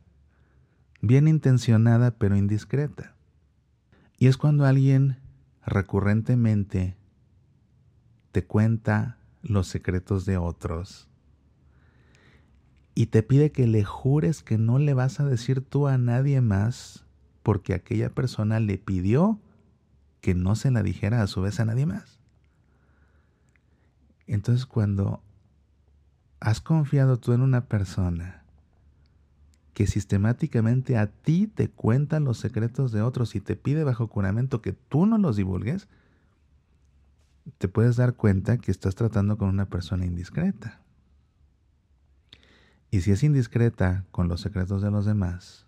Bien 1.01 1.27
intencionada, 1.27 2.11
pero 2.11 2.35
indiscreta. 2.35 3.15
Y 4.17 4.27
es 4.27 4.35
cuando 4.35 4.65
alguien 4.65 5.19
recurrentemente 5.65 6.97
te 8.33 8.43
cuenta 8.43 9.19
los 9.41 9.67
secretos 9.67 10.25
de 10.25 10.37
otros 10.37 11.07
y 12.95 13.07
te 13.07 13.21
pide 13.21 13.51
que 13.51 13.67
le 13.67 13.83
jures 13.83 14.41
que 14.41 14.57
no 14.57 14.79
le 14.79 14.93
vas 14.93 15.19
a 15.19 15.25
decir 15.25 15.61
tú 15.61 15.87
a 15.87 15.97
nadie 15.97 16.39
más 16.39 17.05
porque 17.43 17.73
aquella 17.73 18.09
persona 18.09 18.61
le 18.61 18.77
pidió 18.77 19.39
que 20.21 20.33
no 20.33 20.55
se 20.55 20.71
la 20.71 20.81
dijera 20.81 21.21
a 21.21 21.27
su 21.27 21.41
vez 21.41 21.59
a 21.59 21.65
nadie 21.65 21.85
más. 21.85 22.19
Entonces 24.25 24.65
cuando 24.65 25.21
has 26.39 26.61
confiado 26.61 27.17
tú 27.17 27.33
en 27.33 27.41
una 27.41 27.65
persona 27.65 28.43
que 29.73 29.87
sistemáticamente 29.87 30.97
a 30.97 31.07
ti 31.07 31.47
te 31.47 31.69
cuenta 31.69 32.21
los 32.21 32.37
secretos 32.39 32.93
de 32.93 33.01
otros 33.01 33.35
y 33.35 33.41
te 33.41 33.57
pide 33.57 33.83
bajo 33.83 34.07
juramento 34.07 34.61
que 34.61 34.71
tú 34.71 35.05
no 35.05 35.17
los 35.17 35.35
divulgues, 35.35 35.89
te 37.57 37.67
puedes 37.67 37.97
dar 37.97 38.13
cuenta 38.13 38.57
que 38.57 38.71
estás 38.71 38.95
tratando 38.95 39.37
con 39.37 39.49
una 39.49 39.65
persona 39.65 40.05
indiscreta. 40.05 40.84
Y 42.95 43.01
si 43.01 43.11
es 43.11 43.23
indiscreta 43.23 44.05
con 44.11 44.29
los 44.29 44.39
secretos 44.39 44.81
de 44.81 44.89
los 44.89 45.05
demás, 45.05 45.67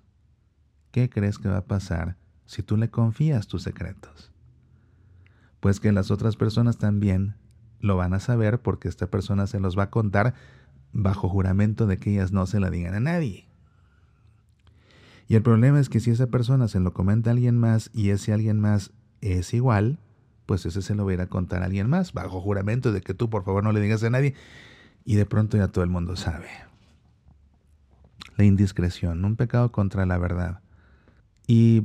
¿qué 0.91 1.09
crees 1.09 1.37
que 1.37 1.49
va 1.49 1.57
a 1.57 1.65
pasar 1.65 2.15
si 2.45 2.63
tú 2.63 2.77
le 2.77 2.89
confías 2.89 3.47
tus 3.47 3.63
secretos? 3.63 4.31
Pues 5.59 5.81
que 5.81 5.91
las 5.91 6.09
otras 6.09 6.37
personas 6.37 6.77
también 6.77 7.35
lo 7.81 7.97
van 7.97 8.13
a 8.13 8.21
saber 8.21 8.61
porque 8.61 8.87
esta 8.87 9.07
persona 9.07 9.45
se 9.45 9.59
los 9.59 9.77
va 9.77 9.83
a 9.83 9.89
contar 9.89 10.35
bajo 10.93 11.27
juramento 11.27 11.85
de 11.85 11.97
que 11.97 12.11
ellas 12.11 12.31
no 12.31 12.45
se 12.45 12.61
la 12.61 12.69
digan 12.69 12.95
a 12.95 13.01
nadie. 13.01 13.49
Y 15.27 15.35
el 15.35 15.43
problema 15.43 15.81
es 15.81 15.89
que 15.89 15.99
si 15.99 16.11
esa 16.11 16.27
persona 16.27 16.69
se 16.69 16.79
lo 16.79 16.93
comenta 16.93 17.29
a 17.29 17.33
alguien 17.33 17.57
más 17.57 17.89
y 17.93 18.11
ese 18.11 18.31
alguien 18.31 18.61
más 18.61 18.93
es 19.19 19.53
igual, 19.53 19.99
pues 20.45 20.65
ese 20.65 20.81
se 20.81 20.95
lo 20.95 21.03
va 21.03 21.11
a 21.11 21.15
ir 21.15 21.19
a 21.19 21.27
contar 21.27 21.61
a 21.61 21.65
alguien 21.65 21.89
más, 21.89 22.13
bajo 22.13 22.39
juramento 22.39 22.93
de 22.93 23.01
que 23.01 23.13
tú 23.13 23.29
por 23.29 23.43
favor 23.43 23.65
no 23.65 23.73
le 23.73 23.81
digas 23.81 24.01
a 24.03 24.09
nadie, 24.09 24.33
y 25.03 25.15
de 25.15 25.25
pronto 25.25 25.57
ya 25.57 25.67
todo 25.67 25.83
el 25.83 25.89
mundo 25.89 26.15
sabe. 26.15 26.47
La 28.37 28.45
indiscreción, 28.45 29.25
un 29.25 29.35
pecado 29.35 29.71
contra 29.71 30.05
la 30.05 30.17
verdad. 30.17 30.61
Y 31.47 31.83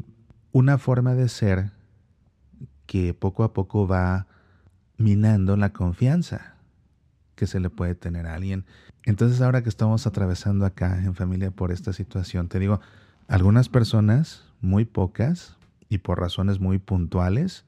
una 0.53 0.79
forma 0.79 1.15
de 1.15 1.29
ser 1.29 1.73
que 2.87 3.15
poco 3.15 3.43
a 3.43 3.53
poco 3.53 3.89
va 3.89 4.27
minando 4.99 5.57
la 5.57 5.73
confianza 5.73 6.55
que 7.35 7.47
se 7.47 7.59
le 7.59 7.71
puede 7.71 7.95
tener 7.95 8.27
a 8.27 8.35
alguien. 8.35 8.65
Entonces 9.05 9.41
ahora 9.41 9.63
que 9.63 9.69
estamos 9.69 10.07
atravesando 10.07 10.65
acá 10.65 11.03
en 11.03 11.15
familia 11.15 11.51
por 11.51 11.73
esta 11.73 11.93
situación, 11.93 12.49
te 12.49 12.59
digo, 12.59 12.81
algunas 13.29 13.69
personas, 13.69 14.45
muy 14.61 14.85
pocas 14.85 15.57
y 15.89 15.99
por 15.99 16.21
razones 16.21 16.61
muy 16.61 16.79
puntuales, 16.79 17.65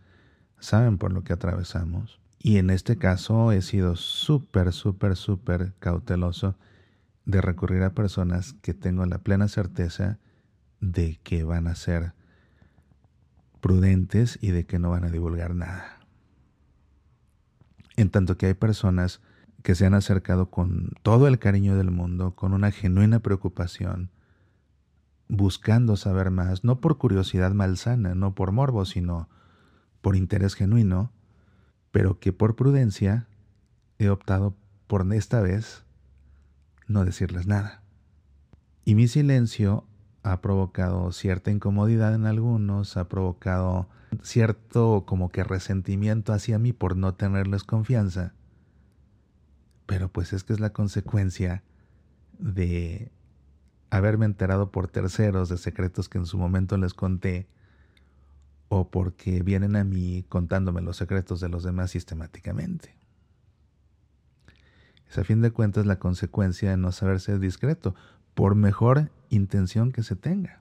saben 0.60 0.98
por 0.98 1.12
lo 1.12 1.24
que 1.24 1.32
atravesamos. 1.32 2.20
Y 2.38 2.58
en 2.58 2.70
este 2.70 2.96
caso 2.98 3.50
he 3.50 3.62
sido 3.62 3.96
súper, 3.96 4.72
súper, 4.72 5.16
súper 5.16 5.72
cauteloso 5.78 6.54
de 7.24 7.40
recurrir 7.40 7.82
a 7.82 7.94
personas 7.94 8.54
que 8.62 8.74
tengo 8.74 9.06
la 9.06 9.18
plena 9.18 9.48
certeza 9.48 10.18
de 10.80 11.18
que 11.22 11.44
van 11.44 11.66
a 11.66 11.74
ser 11.74 12.12
prudentes 13.60 14.38
y 14.42 14.50
de 14.50 14.66
que 14.66 14.78
no 14.78 14.90
van 14.90 15.04
a 15.04 15.10
divulgar 15.10 15.54
nada. 15.54 16.00
En 17.96 18.10
tanto 18.10 18.36
que 18.36 18.46
hay 18.46 18.54
personas 18.54 19.22
que 19.62 19.74
se 19.74 19.86
han 19.86 19.94
acercado 19.94 20.50
con 20.50 20.90
todo 21.02 21.26
el 21.26 21.38
cariño 21.38 21.76
del 21.76 21.90
mundo, 21.90 22.34
con 22.34 22.52
una 22.52 22.70
genuina 22.70 23.20
preocupación, 23.20 24.10
buscando 25.28 25.96
saber 25.96 26.30
más, 26.30 26.64
no 26.64 26.80
por 26.80 26.98
curiosidad 26.98 27.52
malsana, 27.52 28.14
no 28.14 28.34
por 28.34 28.52
morbo, 28.52 28.84
sino 28.84 29.30
por 30.02 30.16
interés 30.16 30.54
genuino, 30.54 31.12
pero 31.90 32.18
que 32.18 32.32
por 32.32 32.56
prudencia 32.56 33.26
he 33.98 34.10
optado 34.10 34.54
por 34.86 35.10
esta 35.14 35.40
vez 35.40 35.83
no 36.86 37.04
decirles 37.04 37.46
nada. 37.46 37.82
Y 38.84 38.94
mi 38.94 39.08
silencio 39.08 39.86
ha 40.22 40.40
provocado 40.40 41.12
cierta 41.12 41.50
incomodidad 41.50 42.14
en 42.14 42.26
algunos, 42.26 42.96
ha 42.96 43.08
provocado 43.08 43.88
cierto 44.22 45.04
como 45.06 45.28
que 45.30 45.44
resentimiento 45.44 46.32
hacia 46.32 46.58
mí 46.58 46.72
por 46.72 46.96
no 46.96 47.14
tenerles 47.14 47.64
confianza. 47.64 48.34
Pero 49.86 50.08
pues 50.08 50.32
es 50.32 50.44
que 50.44 50.52
es 50.52 50.60
la 50.60 50.72
consecuencia 50.72 51.62
de 52.38 53.12
haberme 53.90 54.26
enterado 54.26 54.70
por 54.70 54.88
terceros 54.88 55.48
de 55.48 55.58
secretos 55.58 56.08
que 56.08 56.18
en 56.18 56.26
su 56.26 56.38
momento 56.38 56.76
les 56.78 56.94
conté 56.94 57.46
o 58.68 58.90
porque 58.90 59.42
vienen 59.42 59.76
a 59.76 59.84
mí 59.84 60.24
contándome 60.28 60.80
los 60.80 60.96
secretos 60.96 61.40
de 61.40 61.48
los 61.48 61.62
demás 61.62 61.90
sistemáticamente. 61.90 62.96
Es 65.08 65.18
a 65.18 65.24
fin 65.24 65.42
de 65.42 65.50
cuentas 65.50 65.86
la 65.86 65.98
consecuencia 65.98 66.70
de 66.70 66.76
no 66.76 66.92
saber 66.92 67.20
ser 67.20 67.38
discreto, 67.38 67.94
por 68.34 68.54
mejor 68.54 69.10
intención 69.30 69.92
que 69.92 70.02
se 70.02 70.16
tenga. 70.16 70.60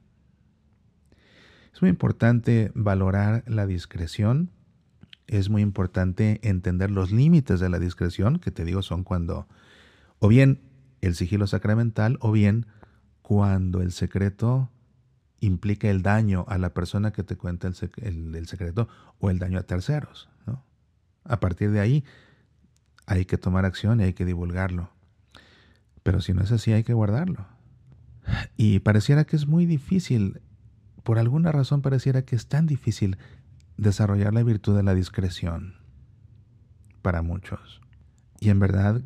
Es 1.74 1.82
muy 1.82 1.90
importante 1.90 2.72
valorar 2.76 3.44
la 3.48 3.66
discreción, 3.66 4.52
es 5.26 5.50
muy 5.50 5.62
importante 5.62 6.40
entender 6.44 6.92
los 6.92 7.12
límites 7.12 7.60
de 7.60 7.70
la 7.70 7.80
discreción, 7.80 8.40
que 8.40 8.52
te 8.52 8.64
digo 8.64 8.84
son 8.84 9.04
cuando 9.04 9.48
o 10.20 10.28
bien 10.28 10.62
el 11.02 11.16
sigilo 11.16 11.48
sacramental 11.48 12.18
o 12.22 12.32
bien 12.32 12.68
cuando 13.22 13.82
el 13.82 13.92
secreto 13.92 14.70
implica 15.40 15.90
el 15.90 16.02
daño 16.02 16.46
a 16.48 16.58
la 16.58 16.74
persona 16.74 17.12
que 17.12 17.24
te 17.24 17.36
cuenta 17.36 17.68
el, 17.68 18.48
secreto 18.48 18.88
o 19.20 19.30
el 19.30 19.40
daño 19.40 19.60
a 19.60 19.64
terceros. 19.64 20.30
A 21.26 21.40
partir 21.40 21.72
de 21.72 21.80
ahí 21.80 22.04
hay 23.06 23.26
que 23.26 23.38
tomar 23.38 23.66
acción 23.66 24.00
y 24.00 24.04
hay 24.04 24.14
que 24.14 24.26
divulgarlo. 24.26 24.90
Pero 26.04 26.22
si 26.22 26.34
no 26.34 26.42
es 26.42 26.52
así, 26.52 26.74
hay 26.74 26.84
que 26.84 26.94
guardarlo. 26.94 27.46
Y 28.58 28.80
pareciera 28.80 29.26
que 29.26 29.36
es 29.36 29.48
muy 29.48 29.66
difícil, 29.66 30.42
por 31.04 31.20
alguna 31.20 31.52
razón 31.52 31.82
pareciera 31.82 32.24
que 32.24 32.36
es 32.36 32.48
tan 32.48 32.66
difícil 32.66 33.18
desarrollar 33.78 34.34
la 34.34 34.44
virtud 34.44 34.76
de 34.76 34.84
la 34.84 34.94
discreción 34.94 35.76
para 37.02 37.22
muchos. 37.22 37.82
Y 38.40 38.50
en 38.50 38.60
verdad 38.60 39.02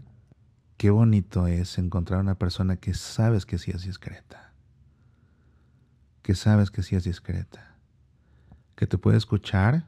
qué 0.77 0.91
bonito 0.91 1.47
es 1.47 1.77
encontrar 1.77 2.19
una 2.19 2.35
persona 2.35 2.77
que 2.77 2.93
sabes 2.93 3.45
que 3.45 3.57
sí 3.57 3.71
es 3.71 3.83
discreta. 3.83 4.53
Que 6.21 6.35
sabes 6.35 6.71
que 6.71 6.83
sí 6.83 6.95
es 6.95 7.03
discreta. 7.03 7.75
Que 8.75 8.85
te 8.85 8.97
puede 8.97 9.17
escuchar 9.17 9.85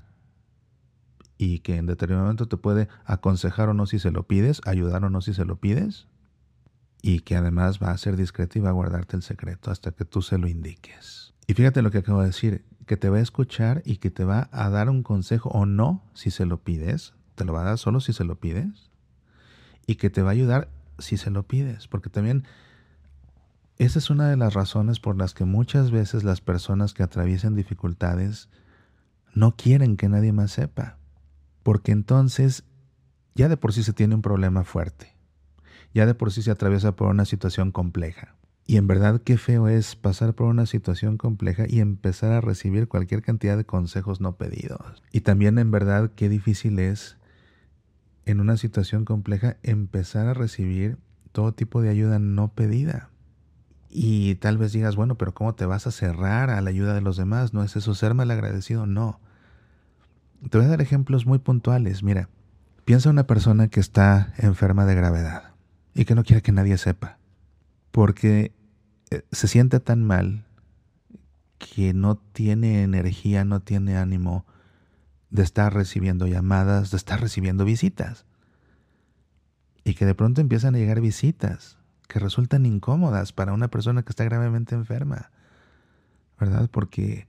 y 1.42 1.60
que 1.60 1.78
en 1.78 1.86
determinado 1.86 2.26
momento 2.26 2.50
te 2.50 2.58
puede 2.58 2.90
aconsejar 3.06 3.70
o 3.70 3.74
no 3.74 3.86
si 3.86 3.98
se 3.98 4.12
lo 4.12 4.28
pides, 4.28 4.62
ayudar 4.66 5.06
o 5.06 5.10
no 5.10 5.22
si 5.22 5.34
se 5.34 5.46
lo 5.46 5.56
pides, 5.56 6.06
y 7.02 7.22
que 7.22 7.38
además 7.38 7.80
va 7.82 7.92
a 7.92 7.98
ser 7.98 8.18
discreta 8.18 8.60
y 8.60 8.62
va 8.62 8.70
a 8.70 8.74
guardarte 8.74 9.16
el 9.16 9.24
secreto 9.24 9.72
hasta 9.72 9.92
que 9.92 10.04
tú 10.04 10.22
se 10.22 10.38
lo 10.38 10.50
indiques. 10.50 11.34
Y 11.48 11.54
fíjate 11.54 11.82
lo 11.82 11.92
que 11.92 12.00
acabo 12.00 12.20
de 12.20 12.28
decir, 12.28 12.66
que 12.86 12.98
te 12.98 13.08
va 13.08 13.18
a 13.18 13.22
escuchar 13.22 13.82
y 13.86 13.98
que 13.98 14.12
te 14.12 14.26
va 14.26 14.50
a 14.52 14.70
dar 14.70 14.90
un 14.90 15.02
consejo 15.02 15.48
o 15.50 15.66
no 15.66 16.04
si 16.14 16.30
se 16.30 16.46
lo 16.46 16.62
pides, 16.62 17.14
te 17.36 17.46
lo 17.46 17.54
va 17.54 17.62
a 17.62 17.66
dar 17.66 17.78
solo 17.78 18.02
si 18.02 18.12
se 18.12 18.26
lo 18.26 18.36
pides, 18.36 18.92
y 19.88 19.96
que 19.96 20.10
te 20.10 20.22
va 20.22 20.32
a 20.32 20.34
ayudar 20.34 20.68
si 20.98 21.16
se 21.16 21.32
lo 21.32 21.44
pides, 21.44 21.88
porque 21.88 22.10
también 22.10 22.44
esa 23.78 23.98
es 23.98 24.10
una 24.10 24.28
de 24.30 24.36
las 24.36 24.56
razones 24.56 25.00
por 25.00 25.18
las 25.18 25.34
que 25.34 25.46
muchas 25.46 25.90
veces 25.90 26.26
las 26.26 26.42
personas 26.42 26.94
que 26.94 27.04
atraviesan 27.04 27.56
dificultades 27.56 28.50
no 29.34 29.56
quieren 29.56 29.96
que 29.96 30.10
nadie 30.10 30.34
más 30.34 30.52
sepa, 30.52 30.99
porque 31.70 31.92
entonces 31.92 32.64
ya 33.36 33.48
de 33.48 33.56
por 33.56 33.74
sí 33.74 33.84
se 33.84 33.94
tiene 33.94 34.16
un 34.16 34.24
problema 34.24 34.64
fuerte 34.64 35.14
ya 35.94 36.08
de 36.08 36.16
por 36.16 36.32
sí 36.32 36.42
se 36.42 36.50
atraviesa 36.50 36.96
por 36.96 37.10
una 37.10 37.26
situación 37.26 37.72
compleja. 37.72 38.34
Y 38.66 38.78
en 38.78 38.88
verdad 38.88 39.22
qué 39.24 39.38
feo 39.38 39.68
es 39.68 39.96
pasar 39.96 40.34
por 40.34 40.48
una 40.48 40.66
situación 40.66 41.18
compleja 41.18 41.66
y 41.70 41.80
empezar 41.80 42.32
a 42.32 42.42
recibir 42.42 42.88
cualquier 42.88 43.22
cantidad 43.22 43.56
de 43.56 43.68
consejos 43.68 44.20
no 44.20 44.36
pedidos. 44.36 45.04
Y 45.12 45.22
también 45.22 45.60
en 45.60 45.70
verdad 45.70 46.10
qué 46.16 46.28
difícil 46.28 46.80
es 46.80 47.18
en 48.26 48.40
una 48.40 48.58
situación 48.58 49.06
compleja 49.06 49.58
empezar 49.62 50.26
a 50.26 50.34
recibir 50.34 50.98
todo 51.34 51.54
tipo 51.54 51.84
de 51.84 51.90
ayuda 51.90 52.18
no 52.18 52.48
pedida. 52.48 53.12
Y 53.92 54.34
tal 54.38 54.58
vez 54.58 54.72
digas, 54.72 54.96
bueno, 54.96 55.20
pero 55.20 55.36
¿cómo 55.36 55.54
te 55.54 55.68
vas 55.68 55.86
a 55.86 55.92
cerrar 55.92 56.50
a 56.50 56.62
la 56.62 56.72
ayuda 56.72 56.96
de 56.96 57.02
los 57.02 57.16
demás? 57.16 57.54
¿No 57.54 57.64
es 57.64 57.76
eso 57.76 57.94
ser 57.94 58.12
agradecido? 58.12 58.88
No. 58.88 59.20
Te 60.48 60.58
voy 60.58 60.68
a 60.68 60.70
dar 60.70 60.82
ejemplos 60.82 61.26
muy 61.26 61.40
puntuales. 61.40 62.02
Mira, 62.02 62.30
piensa 62.86 63.10
una 63.10 63.28
persona 63.28 63.68
que 63.68 63.80
está 63.80 64.34
enferma 64.38 64.86
de 64.86 64.96
gravedad 64.96 65.52
y 65.94 66.06
que 66.06 66.16
no 66.16 66.24
quiere 66.24 66.42
que 66.42 66.54
nadie 66.54 66.78
sepa, 66.78 67.18
porque 67.92 68.54
eh, 69.10 69.24
se 69.32 69.48
siente 69.48 69.80
tan 69.80 70.04
mal 70.04 70.46
que 71.58 71.94
no 71.94 72.16
tiene 72.18 72.84
energía, 72.84 73.44
no 73.44 73.60
tiene 73.60 73.98
ánimo 73.98 74.46
de 75.30 75.44
estar 75.44 75.74
recibiendo 75.74 76.26
llamadas, 76.26 76.90
de 76.92 76.98
estar 76.98 77.20
recibiendo 77.20 77.66
visitas. 77.66 78.26
Y 79.84 79.94
que 79.94 80.06
de 80.06 80.16
pronto 80.16 80.40
empiezan 80.40 80.76
a 80.76 80.78
llegar 80.78 81.02
visitas 81.02 81.78
que 82.08 82.20
resultan 82.20 82.66
incómodas 82.66 83.34
para 83.34 83.54
una 83.54 83.68
persona 83.68 84.04
que 84.04 84.10
está 84.10 84.24
gravemente 84.24 84.74
enferma. 84.74 85.32
¿Verdad? 86.40 86.70
Porque 86.72 87.28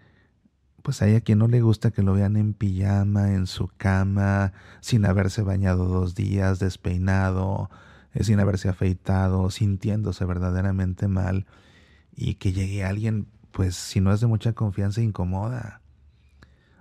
pues 0.82 1.02
hay 1.02 1.14
a 1.14 1.20
quien 1.20 1.38
no 1.38 1.48
le 1.48 1.60
gusta 1.60 1.90
que 1.90 2.02
lo 2.02 2.14
vean 2.14 2.36
en 2.36 2.54
pijama, 2.54 3.32
en 3.32 3.46
su 3.46 3.68
cama, 3.76 4.52
sin 4.80 5.04
haberse 5.06 5.42
bañado 5.42 5.86
dos 5.86 6.14
días, 6.14 6.58
despeinado, 6.58 7.70
sin 8.18 8.40
haberse 8.40 8.68
afeitado, 8.68 9.50
sintiéndose 9.50 10.24
verdaderamente 10.24 11.08
mal 11.08 11.46
y 12.14 12.34
que 12.34 12.52
llegue 12.52 12.84
alguien, 12.84 13.26
pues 13.52 13.74
si 13.76 14.00
no 14.00 14.12
es 14.12 14.20
de 14.20 14.26
mucha 14.26 14.52
confianza, 14.52 15.00
incomoda. 15.00 15.80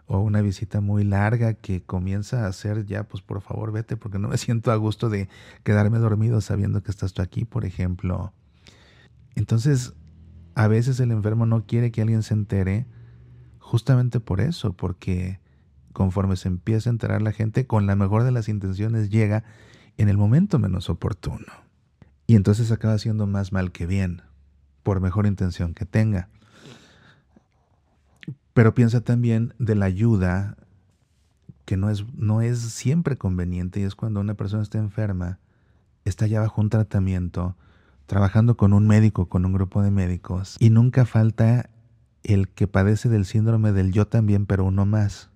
O 0.05 0.19
una 0.19 0.41
visita 0.41 0.81
muy 0.81 1.03
larga 1.03 1.53
que 1.53 1.83
comienza 1.83 2.45
a 2.45 2.47
hacer 2.47 2.85
ya, 2.85 3.03
pues 3.03 3.21
por 3.21 3.41
favor 3.41 3.71
vete 3.71 3.95
porque 3.95 4.17
no 4.17 4.27
me 4.27 4.37
siento 4.37 4.71
a 4.71 4.75
gusto 4.75 5.09
de 5.09 5.29
quedarme 5.63 5.99
dormido 5.99 6.41
sabiendo 6.41 6.81
que 6.81 6.91
estás 6.91 7.13
tú 7.13 7.21
aquí, 7.21 7.45
por 7.45 7.63
ejemplo. 7.63 8.33
Entonces, 9.35 9.93
a 10.55 10.67
veces 10.67 10.99
el 10.99 11.11
enfermo 11.11 11.45
no 11.45 11.65
quiere 11.65 11.91
que 11.91 12.01
alguien 12.01 12.23
se 12.23 12.33
entere 12.33 12.87
justamente 13.69 14.19
por 14.19 14.41
eso, 14.41 14.73
porque 14.73 15.39
conforme 15.93 16.37
se 16.37 16.47
empieza 16.47 16.89
a 16.89 16.93
enterar 16.93 17.21
la 17.21 17.31
gente, 17.31 17.67
con 17.67 17.85
la 17.85 17.95
mejor 17.95 18.23
de 18.23 18.31
las 18.31 18.49
intenciones 18.49 19.11
llega 19.11 19.43
en 19.97 20.09
el 20.09 20.17
momento 20.17 20.57
menos 20.57 20.89
oportuno. 20.89 21.45
Y 22.25 22.35
entonces 22.35 22.71
acaba 22.71 22.97
siendo 22.97 23.27
más 23.27 23.51
mal 23.51 23.71
que 23.71 23.85
bien, 23.85 24.23
por 24.81 25.01
mejor 25.01 25.27
intención 25.27 25.75
que 25.75 25.85
tenga. 25.85 26.29
Pero 28.53 28.73
piensa 28.73 29.01
también 29.01 29.53
de 29.59 29.75
la 29.75 29.85
ayuda 29.85 30.57
que 31.65 31.77
no 31.77 31.91
es, 31.91 32.05
no 32.15 32.41
es 32.41 32.57
siempre 32.57 33.17
conveniente 33.17 33.81
y 33.81 33.83
es 33.83 33.93
cuando 33.93 34.19
una 34.19 34.33
persona 34.33 34.63
está 34.63 34.79
enferma, 34.79 35.37
está 36.05 36.25
ya 36.25 36.39
bajo 36.39 36.59
un 36.59 36.71
tratamiento, 36.71 37.55
trabajando 38.07 38.57
con 38.57 38.73
un 38.73 38.87
médico, 38.87 39.29
con 39.29 39.45
un 39.45 39.53
grupo 39.53 39.83
de 39.83 39.91
médicos, 39.91 40.57
y 40.59 40.71
nunca 40.71 41.05
falta 41.05 41.69
el 42.23 42.49
que 42.49 42.67
padece 42.67 43.09
del 43.09 43.25
síndrome 43.25 43.71
del 43.71 43.91
yo 43.91 44.07
también, 44.07 44.45
pero 44.45 44.65
uno 44.65 44.85
más. 44.85 45.29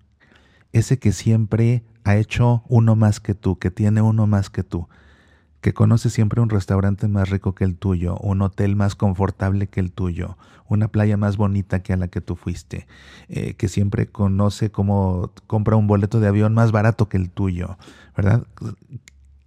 Ese 0.71 0.99
que 0.99 1.11
siempre 1.11 1.83
ha 2.03 2.15
hecho 2.17 2.63
uno 2.67 2.95
más 2.95 3.19
que 3.19 3.35
tú, 3.35 3.57
que 3.57 3.71
tiene 3.71 4.01
uno 4.01 4.27
más 4.27 4.49
que 4.49 4.63
tú, 4.63 4.87
que 5.61 5.73
conoce 5.73 6.09
siempre 6.09 6.41
un 6.41 6.49
restaurante 6.49 7.07
más 7.07 7.29
rico 7.29 7.55
que 7.55 7.63
el 7.63 7.77
tuyo, 7.77 8.17
un 8.17 8.41
hotel 8.41 8.75
más 8.75 8.95
confortable 8.95 9.67
que 9.67 9.79
el 9.79 9.91
tuyo, 9.91 10.37
una 10.67 10.89
playa 10.89 11.15
más 11.15 11.37
bonita 11.37 11.81
que 11.81 11.93
a 11.93 11.97
la 11.97 12.09
que 12.09 12.21
tú 12.21 12.35
fuiste, 12.35 12.87
eh, 13.29 13.53
que 13.53 13.69
siempre 13.69 14.07
conoce 14.07 14.71
cómo 14.71 15.31
compra 15.47 15.77
un 15.77 15.87
boleto 15.87 16.19
de 16.19 16.27
avión 16.27 16.53
más 16.53 16.71
barato 16.71 17.07
que 17.07 17.17
el 17.17 17.29
tuyo, 17.29 17.77
¿verdad? 18.17 18.45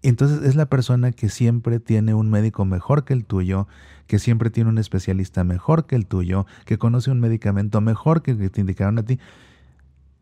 Entonces 0.03 0.43
es 0.43 0.55
la 0.55 0.67
persona 0.67 1.13
que 1.13 1.29
siempre 1.29 1.81
tiene 1.81 2.15
un 2.15 2.31
médico 2.31 2.65
mejor 2.65 3.05
que 3.05 3.13
el 3.13 3.25
tuyo, 3.25 3.67
que 4.07 4.19
siempre 4.19 4.51
tiene 4.51 4.71
un 4.71 4.79
especialista 4.79 5.45
mejor 5.45 5.87
que 5.87 5.97
el 5.97 6.07
tuyo, 6.07 6.47
que 6.65 6.79
conoce 6.79 7.11
un 7.11 7.21
medicamento 7.21 7.81
mejor 7.81 8.23
que 8.23 8.33
el 8.33 8.39
que 8.39 8.51
te 8.51 8.61
indicaron 8.61 8.99
a 8.99 9.03
ti. 9.03 9.19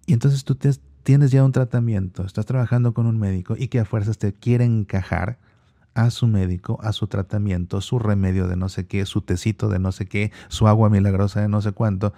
Y 0.06 0.12
entonces 0.12 0.44
tú 0.44 0.56
tienes 1.02 1.30
ya 1.30 1.44
un 1.44 1.52
tratamiento, 1.52 2.24
estás 2.24 2.46
trabajando 2.46 2.94
con 2.94 3.06
un 3.06 3.18
médico 3.18 3.54
y 3.58 3.68
que 3.68 3.80
a 3.80 3.84
fuerzas 3.84 4.18
te 4.18 4.32
quiere 4.32 4.64
encajar 4.64 5.38
a 5.94 6.10
su 6.10 6.26
médico, 6.26 6.78
a 6.82 6.92
su 6.92 7.06
tratamiento, 7.06 7.80
su 7.80 7.98
remedio 7.98 8.48
de 8.48 8.56
no 8.56 8.68
sé 8.68 8.86
qué, 8.86 9.06
su 9.06 9.20
tecito 9.22 9.68
de 9.68 9.78
no 9.78 9.92
sé 9.92 10.06
qué, 10.06 10.32
su 10.48 10.66
agua 10.66 10.90
milagrosa 10.90 11.40
de 11.40 11.48
no 11.48 11.62
sé 11.62 11.72
cuánto, 11.72 12.12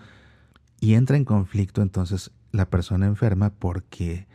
y 0.81 0.95
entra 0.95 1.17
en 1.17 1.25
conflicto 1.25 1.83
entonces 1.83 2.31
la 2.53 2.69
persona 2.69 3.07
enferma 3.07 3.51
porque, 3.51 4.27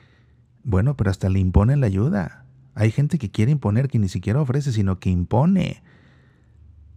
bueno, 0.63 0.95
pero 0.95 1.09
hasta 1.09 1.29
le 1.29 1.39
imponen 1.39 1.81
la 1.81 1.87
ayuda. 1.87 2.45
Hay 2.75 2.91
gente 2.91 3.17
que 3.17 3.31
quiere 3.31 3.51
imponer, 3.51 3.87
que 3.87 3.99
ni 3.99 4.09
siquiera 4.09 4.41
ofrece, 4.41 4.71
sino 4.71 4.99
que 4.99 5.09
impone. 5.09 5.83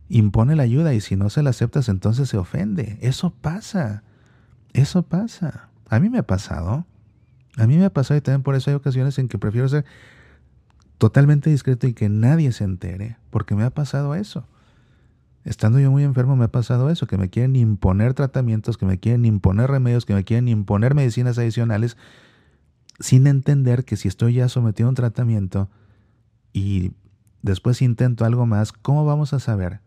Impone 0.08 0.56
la 0.56 0.62
ayuda 0.62 0.94
y 0.94 1.00
si 1.00 1.16
no 1.16 1.30
se 1.30 1.42
la 1.42 1.50
aceptas 1.50 1.88
entonces 1.88 2.28
se 2.28 2.36
ofende. 2.36 2.98
Eso 3.00 3.30
pasa. 3.30 4.02
Eso 4.72 5.02
pasa. 5.02 5.68
A 5.88 6.00
mí 6.00 6.10
me 6.10 6.18
ha 6.18 6.26
pasado. 6.26 6.86
A 7.56 7.66
mí 7.66 7.76
me 7.76 7.84
ha 7.84 7.92
pasado 7.92 8.18
y 8.18 8.20
también 8.20 8.42
por 8.42 8.54
eso 8.54 8.70
hay 8.70 8.76
ocasiones 8.76 9.18
en 9.18 9.28
que 9.28 9.38
prefiero 9.38 9.68
ser 9.68 9.84
totalmente 10.98 11.50
discreto 11.50 11.86
y 11.86 11.94
que 11.94 12.08
nadie 12.08 12.52
se 12.52 12.64
entere, 12.64 13.16
porque 13.30 13.54
me 13.54 13.64
ha 13.64 13.70
pasado 13.70 14.14
eso. 14.14 14.46
Estando 15.44 15.78
yo 15.78 15.90
muy 15.90 16.02
enfermo 16.02 16.36
me 16.36 16.46
ha 16.46 16.52
pasado 16.52 16.88
eso, 16.88 17.06
que 17.06 17.18
me 17.18 17.28
quieren 17.28 17.54
imponer 17.54 18.14
tratamientos, 18.14 18.78
que 18.78 18.86
me 18.86 18.98
quieren 18.98 19.24
imponer 19.24 19.70
remedios, 19.70 20.06
que 20.06 20.14
me 20.14 20.24
quieren 20.24 20.48
imponer 20.48 20.94
medicinas 20.94 21.38
adicionales, 21.38 21.96
sin 22.98 23.26
entender 23.26 23.84
que 23.84 23.96
si 23.96 24.08
estoy 24.08 24.34
ya 24.34 24.48
sometido 24.48 24.88
a 24.88 24.90
un 24.90 24.94
tratamiento 24.94 25.68
y 26.52 26.92
después 27.42 27.82
intento 27.82 28.24
algo 28.24 28.46
más, 28.46 28.72
¿cómo 28.72 29.04
vamos 29.04 29.34
a 29.34 29.40
saber? 29.40 29.80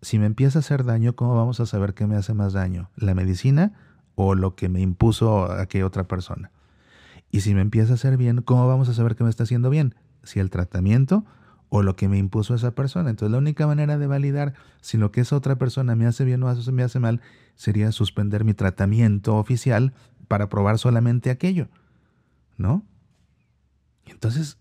Si 0.00 0.18
me 0.18 0.26
empieza 0.26 0.58
a 0.58 0.60
hacer 0.60 0.84
daño, 0.84 1.14
¿cómo 1.14 1.34
vamos 1.36 1.60
a 1.60 1.66
saber 1.66 1.94
qué 1.94 2.06
me 2.06 2.16
hace 2.16 2.34
más 2.34 2.52
daño? 2.52 2.90
¿La 2.96 3.14
medicina 3.14 3.72
o 4.14 4.34
lo 4.34 4.54
que 4.54 4.68
me 4.68 4.80
impuso 4.80 5.50
aquella 5.50 5.86
otra 5.86 6.04
persona? 6.04 6.50
Y 7.30 7.40
si 7.40 7.54
me 7.54 7.60
empieza 7.60 7.92
a 7.92 7.94
hacer 7.94 8.16
bien, 8.16 8.42
¿cómo 8.42 8.66
vamos 8.68 8.88
a 8.88 8.94
saber 8.94 9.16
que 9.16 9.24
me 9.24 9.30
está 9.30 9.42
haciendo 9.42 9.70
bien? 9.70 9.94
Si 10.22 10.40
el 10.40 10.50
tratamiento 10.50 11.24
o 11.68 11.82
lo 11.82 11.96
que 11.96 12.08
me 12.08 12.18
impuso 12.18 12.54
esa 12.54 12.74
persona. 12.74 13.10
Entonces 13.10 13.32
la 13.32 13.38
única 13.38 13.66
manera 13.66 13.98
de 13.98 14.06
validar 14.06 14.54
si 14.80 14.96
lo 14.96 15.10
que 15.10 15.20
esa 15.20 15.36
otra 15.36 15.56
persona 15.56 15.94
me 15.96 16.06
hace 16.06 16.24
bien 16.24 16.42
o 16.42 16.54
me 16.72 16.82
hace 16.82 16.98
mal 16.98 17.20
sería 17.56 17.92
suspender 17.92 18.44
mi 18.44 18.54
tratamiento 18.54 19.36
oficial 19.36 19.92
para 20.28 20.48
probar 20.48 20.78
solamente 20.78 21.30
aquello. 21.30 21.68
¿No? 22.56 22.82
Entonces, 24.06 24.58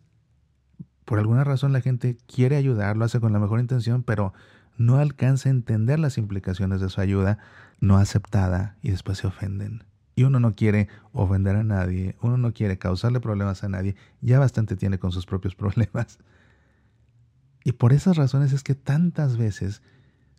por 1.05 1.19
alguna 1.19 1.43
razón 1.43 1.73
la 1.73 1.81
gente 1.81 2.17
quiere 2.27 2.57
ayudar, 2.57 2.97
lo 2.97 3.05
hace 3.05 3.19
con 3.19 3.33
la 3.33 3.39
mejor 3.39 3.59
intención, 3.59 4.03
pero 4.03 4.33
no 4.77 4.97
alcanza 4.97 5.49
a 5.49 5.51
entender 5.51 5.99
las 5.99 6.17
implicaciones 6.17 6.81
de 6.81 6.89
su 6.89 7.01
ayuda 7.01 7.39
no 7.79 7.97
aceptada 7.97 8.77
y 8.81 8.91
después 8.91 9.17
se 9.17 9.27
ofenden. 9.27 9.83
Y 10.15 10.23
uno 10.23 10.39
no 10.39 10.55
quiere 10.55 10.87
ofender 11.11 11.55
a 11.55 11.63
nadie, 11.63 12.15
uno 12.21 12.37
no 12.37 12.53
quiere 12.53 12.77
causarle 12.77 13.19
problemas 13.19 13.63
a 13.63 13.69
nadie, 13.69 13.95
ya 14.21 14.39
bastante 14.39 14.75
tiene 14.75 14.97
con 14.97 15.11
sus 15.11 15.25
propios 15.25 15.55
problemas. 15.55 16.19
Y 17.63 17.73
por 17.73 17.93
esas 17.93 18.17
razones 18.17 18.53
es 18.53 18.63
que 18.63 18.75
tantas 18.75 19.37
veces 19.37 19.81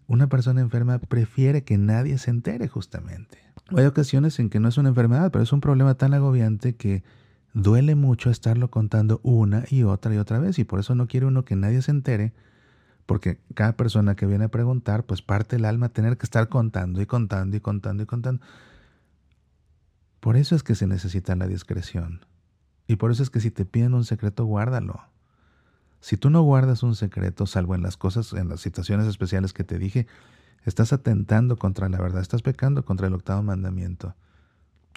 una 0.06 0.28
persona 0.28 0.62
enferma 0.62 0.98
prefiere 0.98 1.62
que 1.62 1.76
nadie 1.76 2.16
se 2.18 2.30
entere 2.30 2.66
justamente. 2.66 3.38
Hay 3.76 3.84
ocasiones 3.84 4.38
en 4.38 4.48
que 4.48 4.60
no 4.60 4.68
es 4.68 4.78
una 4.78 4.88
enfermedad, 4.88 5.30
pero 5.30 5.44
es 5.44 5.52
un 5.52 5.60
problema 5.60 5.94
tan 5.94 6.14
agobiante 6.14 6.74
que 6.74 7.04
duele 7.52 7.94
mucho 7.94 8.30
estarlo 8.30 8.70
contando 8.70 9.20
una 9.22 9.64
y 9.68 9.82
otra 9.82 10.14
y 10.14 10.18
otra 10.18 10.38
vez 10.38 10.58
y 10.58 10.64
por 10.64 10.80
eso 10.80 10.94
no 10.94 11.06
quiere 11.06 11.26
uno 11.26 11.44
que 11.44 11.56
nadie 11.56 11.82
se 11.82 11.90
entere 11.90 12.32
porque 13.08 13.40
cada 13.54 13.72
persona 13.74 14.16
que 14.16 14.26
viene 14.26 14.44
a 14.44 14.48
preguntar, 14.50 15.06
pues 15.06 15.22
parte 15.22 15.56
el 15.56 15.64
alma 15.64 15.88
tener 15.88 16.18
que 16.18 16.26
estar 16.26 16.50
contando 16.50 17.00
y 17.00 17.06
contando 17.06 17.56
y 17.56 17.60
contando 17.60 18.02
y 18.02 18.06
contando. 18.06 18.44
Por 20.20 20.36
eso 20.36 20.54
es 20.54 20.62
que 20.62 20.74
se 20.74 20.86
necesita 20.86 21.34
la 21.34 21.46
discreción. 21.46 22.26
Y 22.86 22.96
por 22.96 23.10
eso 23.10 23.22
es 23.22 23.30
que 23.30 23.40
si 23.40 23.50
te 23.50 23.64
piden 23.64 23.94
un 23.94 24.04
secreto, 24.04 24.44
guárdalo. 24.44 25.00
Si 26.02 26.18
tú 26.18 26.28
no 26.28 26.42
guardas 26.42 26.82
un 26.82 26.94
secreto, 26.94 27.46
salvo 27.46 27.74
en 27.74 27.82
las 27.82 27.96
cosas, 27.96 28.34
en 28.34 28.50
las 28.50 28.60
situaciones 28.60 29.06
especiales 29.06 29.54
que 29.54 29.64
te 29.64 29.78
dije, 29.78 30.06
estás 30.66 30.92
atentando 30.92 31.56
contra 31.56 31.88
la 31.88 31.98
verdad, 31.98 32.20
estás 32.20 32.42
pecando 32.42 32.84
contra 32.84 33.06
el 33.06 33.14
octavo 33.14 33.42
mandamiento. 33.42 34.16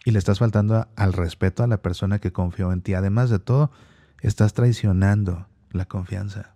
Y 0.04 0.12
le 0.12 0.20
estás 0.20 0.40
faltando 0.40 0.86
al 0.98 1.14
respeto 1.14 1.64
a 1.64 1.68
la 1.68 1.82
persona 1.82 2.20
que 2.20 2.34
confió 2.34 2.74
en 2.74 2.82
ti. 2.82 2.94
Además 2.94 3.30
de 3.30 3.40
todo, 3.40 3.72
estás 4.20 4.54
traicionando 4.54 5.48
la 5.72 5.86
confianza. 5.86 6.56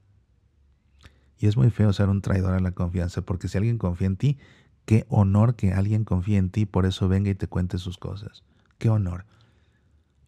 Y 1.46 1.48
es 1.48 1.58
muy 1.58 1.70
feo 1.70 1.94
ser 1.94 2.10
un 2.10 2.24
traidor 2.24 2.56
a 2.56 2.60
la 2.60 2.72
confianza, 2.72 3.22
porque 3.22 3.48
si 3.48 3.60
alguien 3.60 3.78
confía 3.78 4.08
en 4.08 4.16
ti, 4.18 4.40
qué 4.86 5.06
honor 5.10 5.56
que 5.56 5.74
alguien 5.74 6.04
confíe 6.04 6.38
en 6.38 6.50
ti, 6.50 6.66
por 6.66 6.88
eso 6.88 7.08
venga 7.08 7.30
y 7.30 7.36
te 7.36 7.46
cuente 7.46 7.78
sus 7.78 8.00
cosas. 8.00 8.44
Qué 8.80 8.90
honor. 8.90 9.26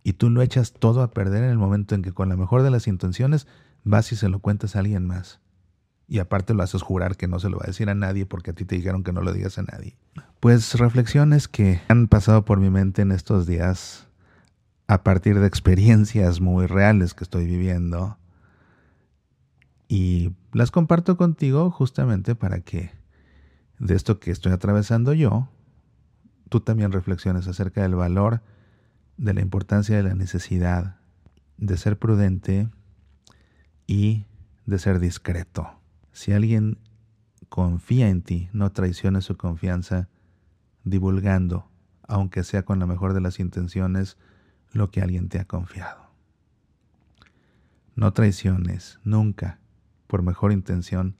Y 0.03 0.13
tú 0.13 0.29
lo 0.29 0.43
echas 0.43 0.73
todo 0.73 1.01
a 1.01 1.15
perder 1.15 1.43
en 1.43 1.49
el 1.49 1.57
momento 1.57 1.95
en 1.95 2.03
que 2.03 2.11
con 2.11 2.29
la 2.29 2.37
mejor 2.37 2.61
de 2.61 2.69
las 2.69 2.85
intenciones 2.85 3.47
vas 3.83 4.11
y 4.11 4.15
se 4.15 4.29
lo 4.29 4.41
cuentas 4.41 4.75
a 4.75 4.79
alguien 4.81 5.07
más. 5.07 5.39
Y 6.07 6.19
aparte 6.19 6.53
lo 6.53 6.61
haces 6.61 6.83
jurar 6.83 7.17
que 7.17 7.27
no 7.27 7.39
se 7.39 7.49
lo 7.49 7.57
va 7.57 7.63
a 7.63 7.71
decir 7.71 7.89
a 7.89 7.95
nadie 7.95 8.27
porque 8.27 8.51
a 8.51 8.53
ti 8.53 8.65
te 8.65 8.75
dijeron 8.75 9.03
que 9.03 9.11
no 9.11 9.23
lo 9.23 9.33
digas 9.33 9.57
a 9.57 9.63
nadie. 9.63 9.97
Pues 10.39 10.77
reflexiones 10.77 11.47
que 11.47 11.81
han 11.87 12.07
pasado 12.09 12.45
por 12.45 12.59
mi 12.59 12.69
mente 12.69 13.01
en 13.01 13.11
estos 13.11 13.47
días 13.47 14.07
a 14.85 15.01
partir 15.01 15.39
de 15.39 15.47
experiencias 15.47 16.41
muy 16.41 16.67
reales 16.67 17.15
que 17.15 17.23
estoy 17.23 17.47
viviendo 17.47 18.19
y 19.87 20.33
las 20.51 20.71
comparto 20.71 21.17
contigo 21.17 21.71
justamente 21.71 22.35
para 22.35 22.59
que 22.61 22.91
de 23.79 23.95
esto 23.95 24.19
que 24.19 24.31
estoy 24.31 24.51
atravesando 24.51 25.13
yo, 25.13 25.49
tú 26.49 26.59
también 26.59 26.91
reflexiones 26.91 27.47
acerca 27.47 27.83
del 27.83 27.95
valor, 27.95 28.41
de 29.17 29.33
la 29.33 29.41
importancia 29.41 29.95
de 29.95 30.03
la 30.03 30.15
necesidad 30.15 30.97
de 31.57 31.77
ser 31.77 31.97
prudente 31.97 32.69
y 33.85 34.25
de 34.65 34.79
ser 34.79 34.99
discreto. 34.99 35.79
Si 36.11 36.33
alguien 36.33 36.77
confía 37.49 38.09
en 38.09 38.21
ti, 38.21 38.49
no 38.53 38.71
traiciones 38.71 39.25
su 39.25 39.37
confianza 39.37 40.09
divulgando, 40.83 41.69
aunque 42.03 42.43
sea 42.43 42.63
con 42.63 42.79
la 42.79 42.85
mejor 42.85 43.13
de 43.13 43.21
las 43.21 43.39
intenciones, 43.39 44.17
lo 44.71 44.91
que 44.91 45.01
alguien 45.01 45.29
te 45.29 45.39
ha 45.39 45.45
confiado. 45.45 46.07
No 47.95 48.13
traiciones 48.13 48.99
nunca 49.03 49.59
por 50.07 50.23
mejor 50.23 50.51
intención, 50.51 51.15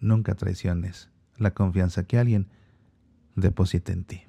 nunca 0.00 0.34
traiciones 0.34 1.10
la 1.36 1.52
confianza 1.52 2.04
que 2.04 2.18
alguien 2.18 2.48
deposite 3.34 3.92
en 3.92 4.04
ti. 4.04 4.22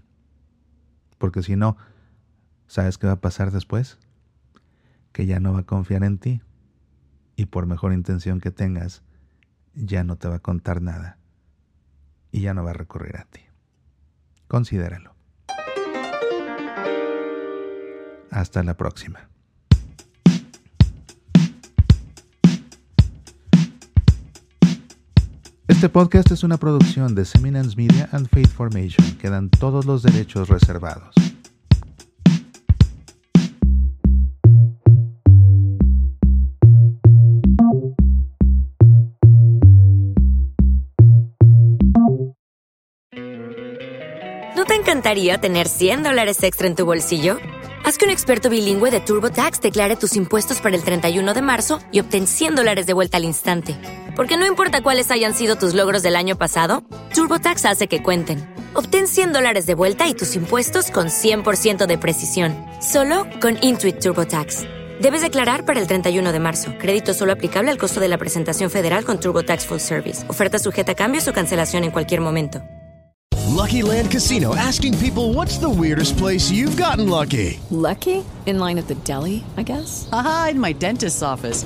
Porque 1.17 1.43
si 1.43 1.55
no, 1.55 1.77
¿sabes 2.67 2.97
qué 2.97 3.07
va 3.07 3.13
a 3.13 3.21
pasar 3.21 3.51
después? 3.51 3.99
Que 5.11 5.25
ya 5.25 5.39
no 5.39 5.53
va 5.53 5.59
a 5.59 5.65
confiar 5.65 6.03
en 6.03 6.17
ti 6.17 6.41
y 7.35 7.45
por 7.45 7.65
mejor 7.65 7.93
intención 7.93 8.39
que 8.39 8.51
tengas, 8.51 9.03
ya 9.73 10.03
no 10.03 10.17
te 10.17 10.27
va 10.27 10.35
a 10.35 10.39
contar 10.39 10.81
nada 10.81 11.17
y 12.31 12.41
ya 12.41 12.53
no 12.53 12.63
va 12.63 12.71
a 12.71 12.73
recurrir 12.73 13.17
a 13.17 13.25
ti. 13.25 13.41
Considéralo. 14.47 15.15
Hasta 18.31 18.63
la 18.63 18.75
próxima. 18.75 19.32
Este 25.83 25.91
podcast 25.91 26.31
es 26.31 26.43
una 26.43 26.55
producción 26.55 27.13
de 27.13 27.25
Seminance 27.25 27.75
Media 27.75 28.07
and 28.13 28.29
Faith 28.29 28.47
Formation. 28.47 29.17
Quedan 29.17 29.49
todos 29.49 29.83
los 29.83 30.01
derechos 30.01 30.47
reservados. 30.47 31.13
¿No 44.55 44.63
te 44.65 44.75
encantaría 44.75 45.41
tener 45.41 45.67
100 45.67 46.03
dólares 46.03 46.41
extra 46.43 46.67
en 46.67 46.75
tu 46.75 46.85
bolsillo? 46.85 47.39
Haz 47.83 47.97
que 47.97 48.05
un 48.05 48.11
experto 48.11 48.49
bilingüe 48.49 48.89
de 48.89 49.01
TurboTax 49.01 49.59
declare 49.59 49.97
tus 49.97 50.15
impuestos 50.15 50.61
para 50.61 50.77
el 50.77 50.83
31 50.85 51.33
de 51.33 51.41
marzo 51.41 51.81
y 51.91 51.99
obtén 51.99 52.27
100 52.27 52.55
dólares 52.55 52.85
de 52.85 52.93
vuelta 52.93 53.17
al 53.17 53.25
instante. 53.25 54.02
Porque 54.15 54.37
no 54.37 54.45
importa 54.45 54.83
cuáles 54.83 55.09
hayan 55.09 55.33
sido 55.33 55.55
tus 55.55 55.73
logros 55.73 56.03
del 56.03 56.15
año 56.15 56.37
pasado, 56.37 56.83
TurboTax 57.15 57.65
hace 57.65 57.87
que 57.87 58.03
cuenten. 58.03 58.47
Obtén 58.75 59.07
100 59.07 59.33
dólares 59.33 59.65
de 59.65 59.73
vuelta 59.73 60.07
y 60.07 60.13
tus 60.13 60.35
impuestos 60.35 60.91
con 60.91 61.07
100% 61.07 61.87
de 61.87 61.97
precisión, 61.97 62.55
solo 62.79 63.25
con 63.41 63.57
Intuit 63.61 63.99
TurboTax. 63.99 64.65
Debes 65.01 65.21
declarar 65.21 65.65
para 65.65 65.79
el 65.79 65.87
31 65.87 66.31
de 66.31 66.39
marzo. 66.39 66.73
Crédito 66.77 67.13
solo 67.15 67.33
aplicable 67.33 67.71
al 67.71 67.79
costo 67.79 67.99
de 67.99 68.07
la 68.07 68.19
presentación 68.19 68.69
federal 68.69 69.03
con 69.03 69.19
TurboTax 69.19 69.65
Full 69.65 69.79
Service. 69.79 70.29
Oferta 70.29 70.59
sujeta 70.59 70.91
a 70.91 70.95
cambios 70.95 71.27
o 71.27 71.33
cancelación 71.33 71.83
en 71.83 71.91
cualquier 71.91 72.21
momento. 72.21 72.61
Lucky 73.53 73.83
Land 73.83 74.11
Casino 74.11 74.55
asking 74.55 74.97
people 74.97 75.33
what's 75.33 75.59
the 75.59 75.69
weirdest 75.69 76.17
place 76.17 76.51
you've 76.51 76.75
gotten 76.75 77.07
lucky? 77.07 77.59
Lucky? 77.69 78.23
In 78.45 78.59
line 78.59 78.77
at 78.79 78.87
the 78.87 78.95
deli, 79.03 79.43
I 79.57 79.63
guess? 79.63 80.09
Aha, 80.11 80.49
in 80.51 80.59
my 80.59 80.73
dentist's 80.73 81.21
office. 81.21 81.65